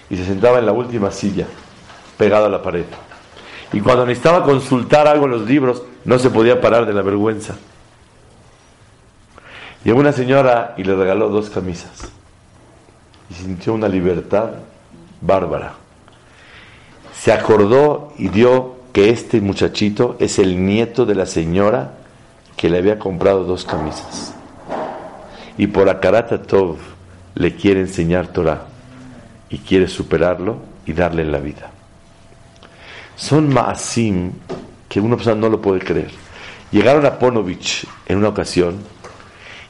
[0.10, 1.46] y se sentaba en la última silla,
[2.18, 2.84] pegado a la pared.
[3.72, 7.56] Y cuando necesitaba consultar algo en los libros, no se podía parar de la vergüenza.
[9.86, 12.10] Llegó una señora y le regaló dos camisas.
[13.30, 14.50] Y sintió una libertad
[15.22, 15.76] bárbara.
[17.18, 21.94] Se acordó y dio que este muchachito es el nieto de la señora
[22.58, 24.34] que le había comprado dos camisas.
[25.58, 26.78] Y por Akarata Tov
[27.36, 28.66] le quiere enseñar Torah
[29.50, 31.72] y quiere superarlo y darle la vida.
[33.16, 34.32] Son maasim
[34.88, 36.12] que una persona no lo puede creer.
[36.72, 38.78] Llegaron a Ponovich en una ocasión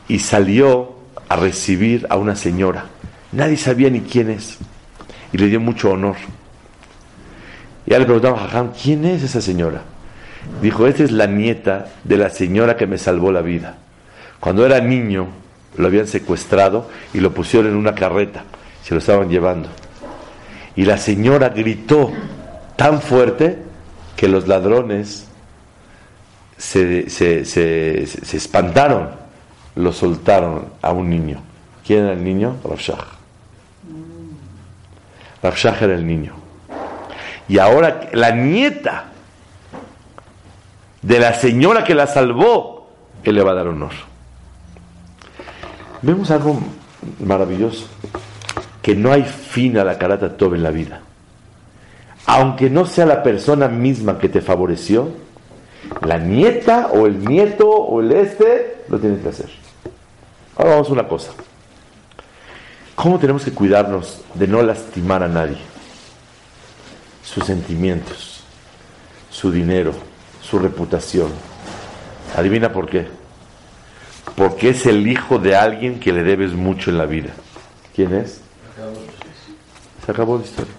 [0.08, 0.96] y salió
[1.30, 2.86] a recibir a una señora.
[3.32, 4.58] Nadie sabía ni quién es
[5.32, 6.16] y le dio mucho honor.
[7.86, 9.82] Ya le preguntaba a Jajam, ¿quién es esa señora?
[10.62, 13.78] Dijo, esta es la nieta de la señora que me salvó la vida.
[14.40, 15.28] Cuando era niño,
[15.78, 18.44] lo habían secuestrado y lo pusieron en una carreta
[18.88, 19.68] se lo estaban llevando.
[20.78, 22.14] Y la señora gritó
[22.78, 23.58] tan fuerte
[24.16, 25.28] que los ladrones
[26.58, 29.10] se, se, se, se espantaron,
[29.76, 31.42] lo soltaron a un niño.
[31.86, 32.56] ¿Quién era el niño?
[32.64, 33.06] Rafshah.
[35.44, 36.32] Rafshah era el niño.
[37.50, 39.08] Y ahora la nieta
[41.02, 42.90] de la señora que la salvó,
[43.22, 43.92] él le va a dar honor.
[46.02, 46.60] Vemos algo
[47.20, 47.88] maravilloso
[48.82, 51.02] que no hay fin a la carata todo en la vida.
[52.26, 55.12] Aunque no sea la persona misma que te favoreció,
[56.02, 59.50] la nieta o el nieto o el este lo tienes que hacer.
[60.58, 61.32] Ahora vamos a una cosa.
[62.96, 65.58] ¿Cómo tenemos que cuidarnos de no lastimar a nadie?
[67.24, 68.42] Sus sentimientos,
[69.30, 69.94] su dinero,
[70.42, 71.30] su reputación.
[72.36, 73.08] Adivina por qué.
[74.38, 77.32] Porque es el hijo de alguien que le debes mucho en la vida.
[77.96, 78.40] ¿Quién es?
[80.06, 80.74] Se acabó la historia.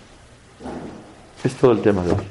[1.42, 2.24] Es todo el tema de hoy.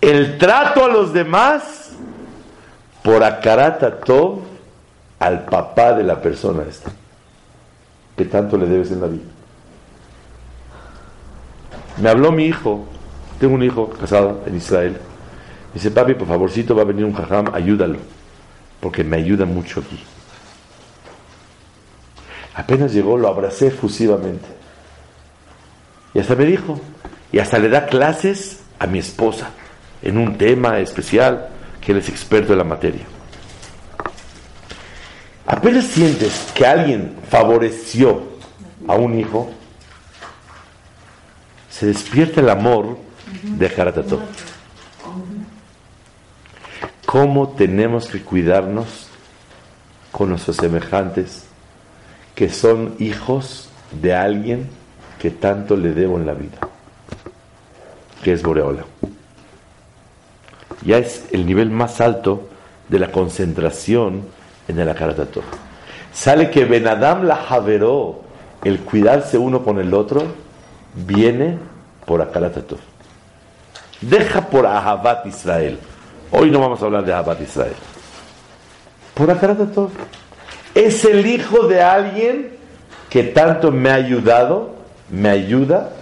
[0.00, 1.92] El trato a los demás
[3.02, 4.40] por acarata todo
[5.18, 6.90] al papá de la persona esta.
[8.16, 9.24] Que tanto le debes en la vida.
[12.00, 12.86] Me habló mi hijo,
[13.38, 14.96] tengo un hijo casado en Israel.
[15.74, 17.98] Dice, papi, por favorcito va a venir un jajam, ayúdalo,
[18.82, 19.96] porque me ayuda mucho aquí.
[22.52, 24.48] Apenas llegó, lo abracé efusivamente.
[26.12, 26.80] Y hasta me dijo,
[27.30, 29.50] y hasta le da clases a mi esposa
[30.02, 31.48] en un tema especial
[31.80, 33.04] que él es experto en la materia.
[35.46, 38.32] Apenas sientes que alguien favoreció
[38.88, 39.48] a un hijo,
[41.70, 42.98] se despierta el amor
[43.44, 44.20] de Jaratató.
[47.12, 49.06] ¿Cómo tenemos que cuidarnos
[50.10, 51.44] con nuestros semejantes
[52.34, 53.68] que son hijos
[54.00, 54.70] de alguien
[55.20, 56.56] que tanto le debo en la vida,
[58.24, 58.86] que es Boreola.
[60.86, 62.48] Ya es el nivel más alto
[62.88, 64.22] de la concentración
[64.66, 65.44] en el Akaratatov.
[66.14, 68.22] Sale que Benadam la javeró,
[68.64, 70.22] el cuidarse uno con el otro,
[70.94, 71.58] viene
[72.06, 72.78] por Akaratatov.
[74.00, 75.78] Deja por Ahabat Israel.
[76.34, 77.74] Hoy no vamos a hablar de Ahabat Israel.
[79.12, 79.90] Por Akaratatov.
[80.74, 82.56] Es el hijo de alguien
[83.10, 84.74] que tanto me ha ayudado,
[85.10, 85.92] me ayuda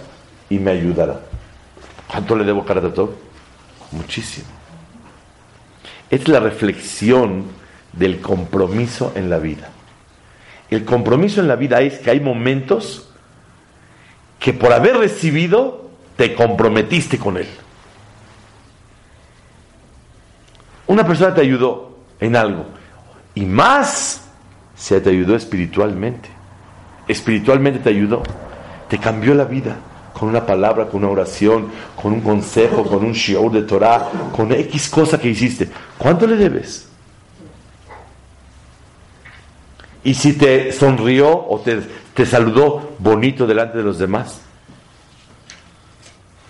[0.49, 1.19] y me ayudará.
[2.07, 3.09] ¿Cuánto le debo Akaratatov?
[3.91, 4.47] Muchísimo.
[6.09, 7.47] Es la reflexión
[7.91, 9.69] del compromiso en la vida.
[10.69, 13.09] El compromiso en la vida es que hay momentos
[14.39, 17.49] que por haber recibido te comprometiste con él.
[20.91, 22.65] Una persona te ayudó en algo
[23.33, 24.23] y más
[24.75, 26.27] se te ayudó espiritualmente.
[27.07, 28.21] Espiritualmente te ayudó,
[28.89, 29.77] te cambió la vida
[30.11, 34.51] con una palabra, con una oración, con un consejo, con un shiur de Torah, con
[34.51, 35.69] X cosa que hiciste.
[35.97, 36.89] ¿Cuánto le debes?
[40.03, 41.79] Y si te sonrió o te,
[42.13, 44.41] te saludó bonito delante de los demás,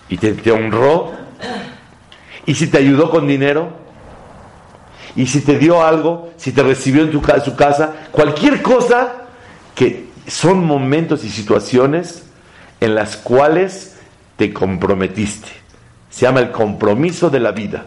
[0.10, 1.12] y te, te honró,
[2.48, 3.81] y si te ayudó con dinero,
[5.16, 9.14] y si te dio algo, si te recibió en su casa, cualquier cosa
[9.76, 12.24] que son momentos y situaciones
[12.80, 13.98] en las cuales
[14.38, 15.50] te comprometiste.
[16.10, 17.86] Se llama el compromiso de la vida.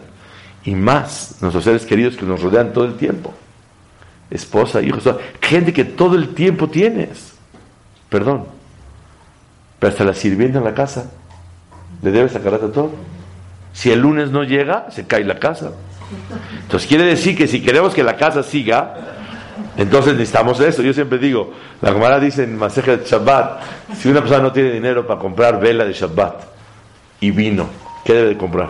[0.63, 3.33] Y más nuestros seres queridos que nos rodean todo el tiempo.
[4.31, 5.03] Esposa, hijos,
[5.41, 7.33] gente que todo el tiempo tienes.
[8.09, 8.45] Perdón.
[9.79, 11.11] Pero hasta la sirvienta en la casa
[12.01, 12.91] le debes sacar a todo.
[13.73, 15.71] Si el lunes no llega, se cae la casa.
[16.61, 18.95] Entonces quiere decir que si queremos que la casa siga,
[19.77, 20.81] entonces necesitamos eso.
[20.81, 23.61] Yo siempre digo, la Gemara dice en Maseja de Shabbat,
[23.95, 26.43] si una persona no tiene dinero para comprar vela de Shabbat
[27.19, 27.67] y vino,
[28.03, 28.69] ¿qué debe de comprar?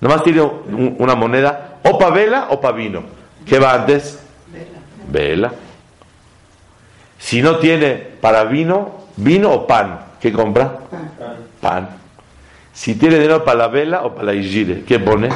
[0.00, 3.02] Nomás tiene una moneda, o para vela o para vino.
[3.46, 4.20] ¿Qué va antes?
[5.08, 5.52] Vela.
[7.18, 10.78] Si no tiene para vino, vino o pan, ¿qué compra?
[11.60, 12.03] Pan.
[12.74, 15.28] Si tiene dinero para la vela o para la igire, ¿qué pone?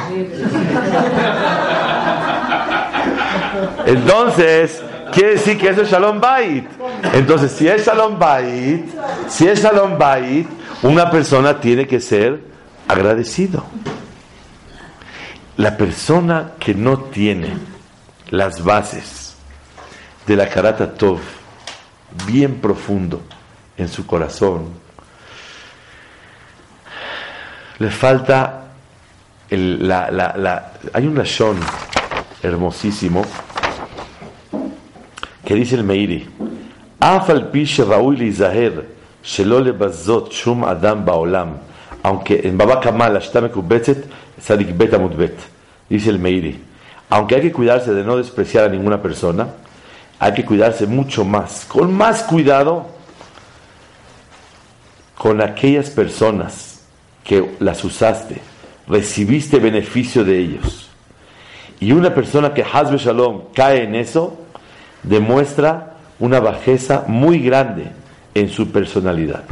[3.85, 4.83] Entonces,
[5.13, 6.65] quiere decir que eso es Shalom Bait.
[7.13, 8.85] Entonces, si es Shalom Bait,
[9.29, 10.47] si es Shalom Bait,
[10.83, 12.41] una persona tiene que ser
[12.87, 13.63] agradecido.
[15.55, 17.53] La persona que no tiene
[18.29, 19.35] las bases
[20.27, 21.19] de la Karata Tov
[22.27, 23.21] bien profundo
[23.77, 24.67] en su corazón,
[27.79, 28.65] le falta
[29.49, 31.57] la, la, la, hay un lashon
[32.43, 33.23] hermosísimo
[35.45, 36.29] que dice el Meiri
[42.03, 45.37] aunque en Baba Kamal Sadik Bet
[45.89, 46.63] dice el Meiri
[47.09, 49.47] aunque hay que cuidarse de no despreciar a ninguna persona
[50.19, 52.87] hay que cuidarse mucho más con más cuidado
[55.17, 56.78] con aquellas personas
[57.29, 58.41] que las usaste,
[58.87, 60.89] recibiste beneficio de ellos.
[61.79, 64.35] Y una persona que Hazbe Shalom cae en eso,
[65.03, 67.91] demuestra una bajeza muy grande
[68.33, 69.43] en su personalidad.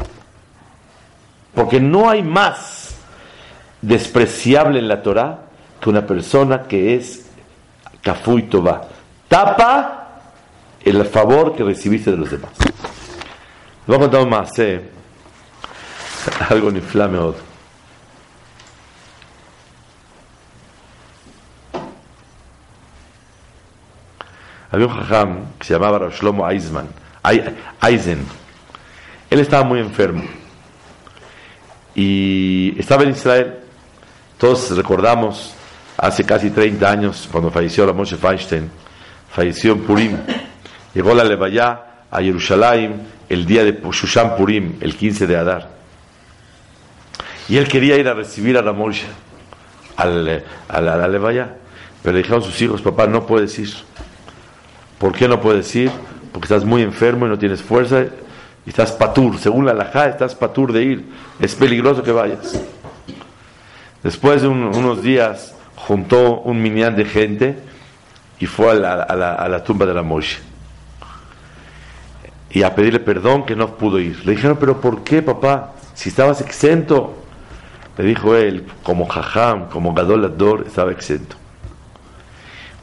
[1.54, 2.96] Porque no hay más
[3.84, 5.42] despreciable en la Torah
[5.80, 7.30] que una persona que es
[8.02, 8.42] kafu.
[9.28, 10.22] Tapa
[10.84, 12.54] el favor que recibiste de los demás.
[13.86, 14.82] Voy a más, eh.
[16.50, 17.47] algo ni flame otro.
[24.72, 26.88] Había un jajam que se llamaba Shlomo Eisman,
[27.82, 28.20] Eisen.
[29.30, 30.24] Él estaba muy enfermo.
[31.96, 33.56] Y estaba en Israel.
[34.38, 35.54] Todos recordamos
[35.98, 38.70] hace casi 30 años cuando falleció la Moshe Feinstein.
[39.30, 40.18] Falleció en Purim.
[40.94, 45.70] Llegó la Levaya a Jerusalén el día de Shushan Purim, el 15 de Adar.
[47.50, 49.06] Y él quería ir a recibir a la Moshe,
[49.96, 51.56] al, a la, a Levaya.
[52.02, 53.74] Pero le dijeron sus hijos, papá, no puedes ir.
[54.98, 55.92] ¿Por qué no puedes ir?
[56.32, 58.06] Porque estás muy enfermo y no tienes fuerza
[58.66, 59.38] y estás patur.
[59.38, 61.06] Según la alajá, estás patur de ir.
[61.40, 62.60] Es peligroso que vayas.
[64.04, 67.60] Después de unos días, juntó un minián de gente
[68.40, 70.40] y fue a la, a la, tumba de la Moshe.
[72.50, 74.26] Y a pedirle perdón que no pudo ir.
[74.26, 75.74] Le dijeron, pero ¿por qué, papá?
[75.94, 77.16] Si estabas exento.
[77.98, 81.36] Le dijo él, como jajam, como gadol estaba exento.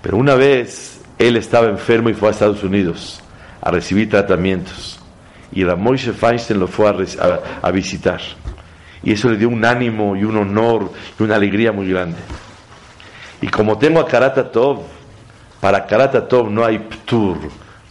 [0.03, 3.21] Pero una vez él estaba enfermo y fue a Estados Unidos
[3.61, 5.01] a recibir tratamientos.
[5.53, 6.89] Y Ramoishe Feinstein lo fue
[7.63, 8.21] a, visitar.
[9.03, 12.19] Y eso le dio un ánimo y un honor y una alegría muy grande.
[13.41, 14.83] Y como tengo a Karata Tov,
[15.61, 17.39] para Karata Tov no hay ptur,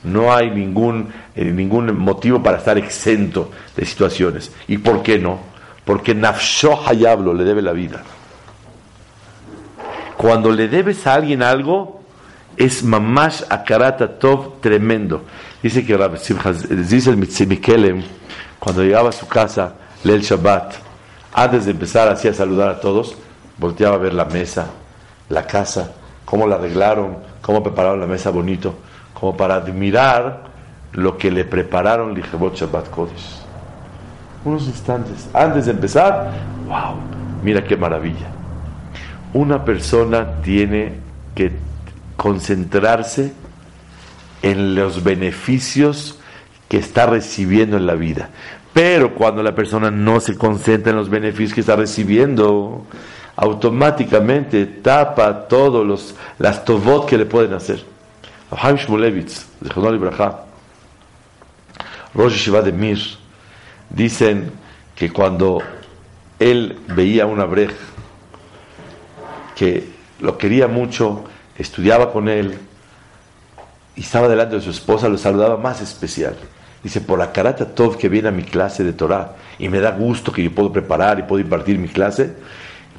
[0.04, 4.52] no hay ningún, eh, ningún motivo para estar exento de situaciones.
[4.68, 5.40] ¿Y por qué no?
[5.86, 8.04] Porque Nafsho Hayablo le debe la vida.
[10.18, 12.03] Cuando le debes a alguien algo,
[12.58, 15.24] es mamash a Karata Tov tremendo.
[15.62, 18.04] Dice que Simcha- dice el Mitzimikelem,
[18.60, 19.74] cuando llegaba a su casa,
[20.04, 20.76] lee el Shabbat,
[21.34, 23.16] antes de empezar así a saludar a todos,
[23.58, 24.68] volteaba a ver la mesa,
[25.30, 25.92] la casa,
[26.26, 28.76] cómo la arreglaron, cómo prepararon la mesa bonito,
[29.14, 30.44] como para admirar
[30.94, 33.42] lo que le prepararon Lijebot Shabbat Kodesh.
[34.46, 36.32] Unos instantes, antes de empezar,
[36.68, 36.96] wow,
[37.42, 38.28] mira qué maravilla.
[39.34, 40.94] Una persona tiene
[41.34, 41.52] que
[42.18, 43.34] concentrarse
[44.42, 46.20] en los beneficios
[46.68, 48.30] que está recibiendo en la vida.
[48.74, 52.86] Pero cuando la persona no se concentra en los beneficios que está recibiendo,
[53.36, 57.84] automáticamente tapa todos los las tovot que le pueden hacer.
[62.16, 63.00] Rosh Mir,
[63.90, 64.52] dicen
[64.96, 65.62] que cuando
[66.40, 67.76] él veía una breja
[69.56, 69.88] que
[70.20, 71.26] lo quería mucho,
[71.58, 72.58] estudiaba con él
[73.96, 76.36] y estaba delante de su esposa, lo saludaba más especial.
[76.84, 79.92] Dice, por la karata tov que viene a mi clase de Torah y me da
[79.92, 82.34] gusto que yo puedo preparar y puedo impartir mi clase,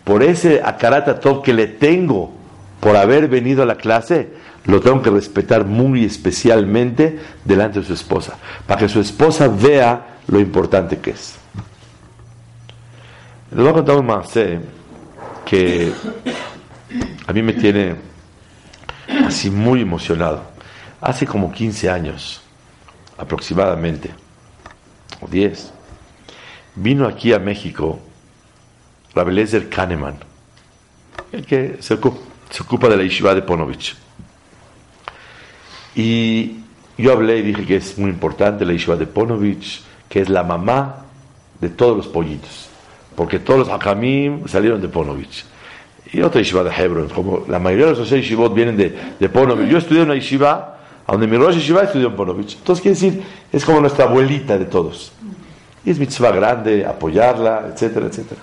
[0.04, 2.32] por ese akarata tov que le tengo
[2.80, 4.28] por haber venido a la clase,
[4.66, 10.18] lo tengo que respetar muy especialmente delante de su esposa, para que su esposa vea
[10.26, 11.36] lo importante que es.
[13.50, 14.32] Les voy a contar un más
[15.44, 15.92] que
[17.26, 18.13] a mí me tiene
[19.22, 20.42] así muy emocionado.
[21.00, 22.40] Hace como 15 años,
[23.18, 24.10] aproximadamente,
[25.20, 25.72] o 10,
[26.76, 28.00] vino aquí a México
[29.14, 30.16] Rabelezer Kahneman,
[31.32, 33.96] el que se ocupa, de la yeshiva de Ponovich.
[35.94, 36.56] Y
[36.98, 40.42] yo hablé y dije que es muy importante la yeshiva de Ponovich, que es la
[40.42, 41.04] mamá
[41.60, 42.68] de todos los pollitos,
[43.14, 45.44] porque todos los hakamim salieron de Ponovich
[46.12, 47.08] y otra yeshiva de Hebron.
[47.08, 49.68] Como la mayoría de los yeshivot vienen de, de Ponovich.
[49.68, 52.56] Yo estudié en una yeshiva, donde mi Rosh Yeshiva estudió en Ponovich.
[52.56, 55.12] Entonces, quiere decir, es como nuestra abuelita de todos.
[55.84, 58.40] Y es mitzvah grande, apoyarla, etcétera, etcétera.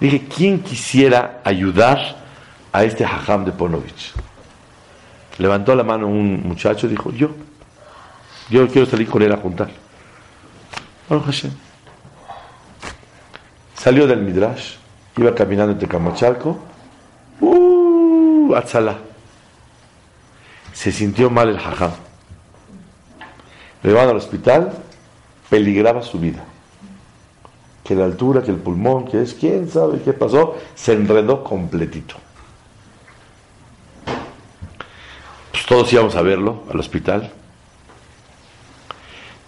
[0.00, 2.16] Dije, ¿quién quisiera ayudar
[2.72, 4.12] a este hajam de Ponovich?
[5.38, 7.30] Levantó la mano un muchacho y dijo, yo.
[8.48, 9.70] Yo quiero salir con él a juntar.
[11.08, 11.46] Baruch.
[13.74, 14.74] Salió del Midrash,
[15.16, 16.58] iba caminando entre Camachalco,
[17.40, 18.54] ¡uh!
[18.54, 18.98] Atzalá.
[20.72, 21.92] Se sintió mal el hajam.
[23.82, 24.72] Le llevaron al hospital,
[25.48, 26.44] peligraba su vida.
[27.82, 32.16] Que la altura, que el pulmón, que es, quién sabe qué pasó, se enredó completito.
[35.50, 37.30] Pues todos íbamos a verlo al hospital.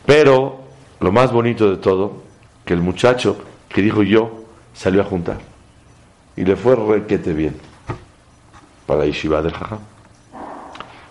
[0.06, 0.60] Pero
[1.00, 2.22] lo más bonito de todo,
[2.64, 3.36] que el muchacho
[3.68, 5.47] que dijo yo, salió a juntar.
[6.38, 7.56] Y le fue requete bien
[8.86, 9.80] para la yeshiva del Jajam.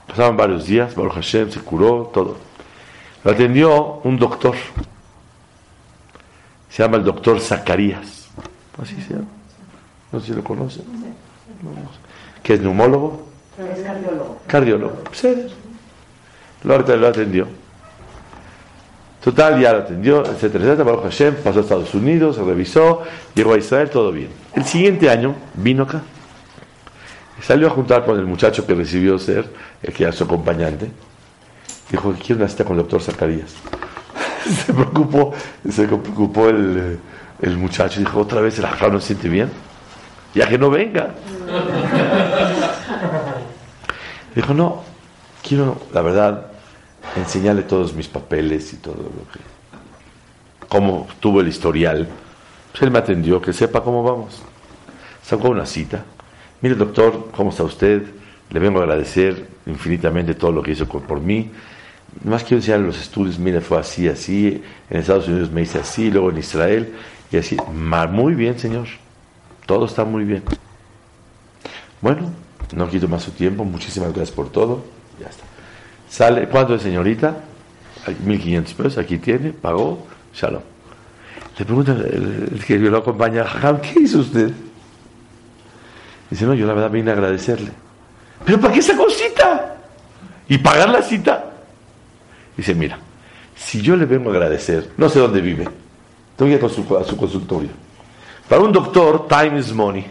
[0.07, 2.37] Pasaban varios días, Baruch Hashem se curó, todo.
[3.25, 4.55] Lo atendió un doctor.
[6.69, 8.29] Se llama el doctor Zacarías.
[8.81, 9.27] Así se llama.
[10.13, 10.85] No sé si lo conocen.
[12.41, 13.27] Que es neumólogo.
[13.59, 14.39] Es cardiólogo.
[14.47, 14.95] Cardiólogo.
[15.11, 15.47] Sí.
[16.63, 17.47] Lo atendió.
[19.23, 20.83] Total, ya lo atendió, etcétera, etcétera.
[20.83, 23.01] Baruch Hashem pasó a Estados Unidos, se revisó,
[23.33, 24.29] llegó a Israel, todo bien.
[24.53, 26.01] El siguiente año vino acá.
[27.41, 29.47] Salió a juntar con el muchacho que recibió ser,
[29.83, 30.89] el que era su acompañante.
[31.89, 33.53] Dijo que quiere una cita con el doctor Zacarías.
[34.65, 35.33] se preocupó,
[35.69, 36.97] se preocupó el, eh,
[37.41, 37.99] el muchacho.
[37.99, 39.49] Dijo, otra vez el ajá no se siente bien.
[40.33, 41.11] Ya que no venga.
[44.35, 44.83] Dijo, no,
[45.41, 46.47] quiero, la verdad,
[47.15, 49.39] enseñarle todos mis papeles y todo lo que.
[50.67, 52.07] cómo tuvo el historial.
[52.71, 54.41] Pues él me atendió, que sepa cómo vamos.
[55.23, 56.05] Sacó una cita.
[56.61, 58.03] Mire, doctor, ¿cómo está usted?
[58.49, 61.51] Le vengo a agradecer infinitamente todo lo que hizo por, mí.
[62.23, 63.37] Más quiero enseñarle los estudios.
[63.37, 64.63] Mire, fue así, así.
[64.89, 66.93] En Estados Unidos me hice así, luego en Israel.
[67.31, 67.57] Y así.
[68.11, 68.87] Muy bien, señor.
[69.65, 70.43] Todo está muy bien.
[72.01, 72.31] Bueno,
[72.75, 73.63] no quito más su tiempo.
[73.65, 74.83] Muchísimas gracias por todo.
[75.19, 75.46] Ya está.
[76.09, 77.37] Sale, ¿cuánto es, señorita?
[78.23, 80.61] 1500 pesos, aquí tiene, pagó, shalom.
[81.57, 84.51] Le pregunta el, el que lo acompaña, "Jajam, ¿qué hizo usted?
[86.29, 87.71] Dice, no, yo la verdad vine a agradecerle.
[88.45, 89.77] ¿Pero para qué esa cosita?
[90.49, 91.51] y pagar la cita.
[92.55, 92.97] Dice, mira,
[93.55, 95.67] si yo le vengo a agradecer, no sé dónde vive,
[96.35, 97.69] tengo que ir a su, a su consultorio.
[98.47, 100.05] Para un doctor, time is money.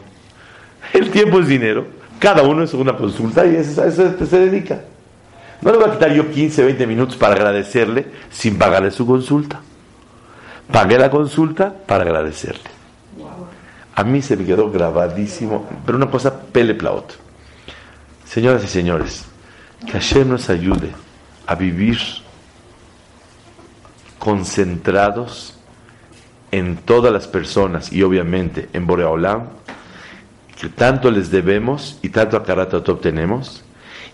[0.92, 1.86] El tiempo es dinero.
[2.18, 3.90] Cada uno es una consulta y a eso
[4.26, 4.80] se dedica.
[5.62, 9.60] No le voy a quitar yo 15, 20 minutos para agradecerle sin pagarle su consulta.
[10.70, 12.70] Pagué la consulta para agradecerle.
[13.94, 17.12] A mí se me quedó grabadísimo, pero una cosa pele plaut.
[18.26, 19.24] Señoras y señores,
[19.86, 20.90] que Hashem nos ayude
[21.46, 21.98] a vivir
[24.18, 25.56] concentrados
[26.50, 29.44] en todas las personas y obviamente en Boreolam,
[30.60, 33.62] que tanto les debemos y tanto a Karatatov tenemos.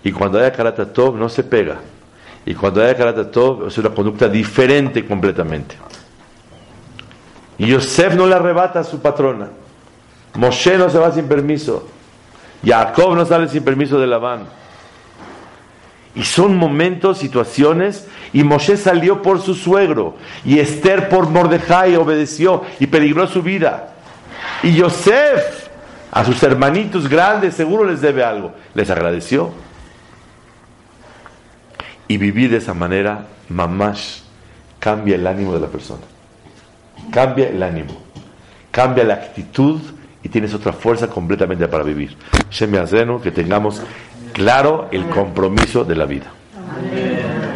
[0.04, 1.76] Y cuando haya Karatatov no se pega.
[2.44, 5.76] Y cuando haya Karatatov es una conducta diferente completamente.
[7.58, 9.48] Y Yosef no le arrebata a su patrona.
[10.34, 11.88] Moshe no se va sin permiso.
[12.64, 14.46] Jacob no sale sin permiso de Labán.
[16.14, 22.62] Y son momentos, situaciones, y Moshe salió por su suegro, y Esther por Mordejai obedeció
[22.78, 23.94] y peligró su vida.
[24.62, 25.68] Y Yosef,
[26.10, 29.50] a sus hermanitos grandes, seguro les debe algo, les agradeció.
[32.12, 34.18] Y vivir de esa manera, mamash,
[34.78, 36.02] cambia el ánimo de la persona.
[37.10, 38.02] Cambia el ánimo,
[38.70, 39.80] cambia la actitud
[40.22, 42.14] y tienes otra fuerza completamente para vivir.
[42.50, 42.72] Shem
[43.22, 43.80] que tengamos
[44.34, 46.26] claro el compromiso de la vida.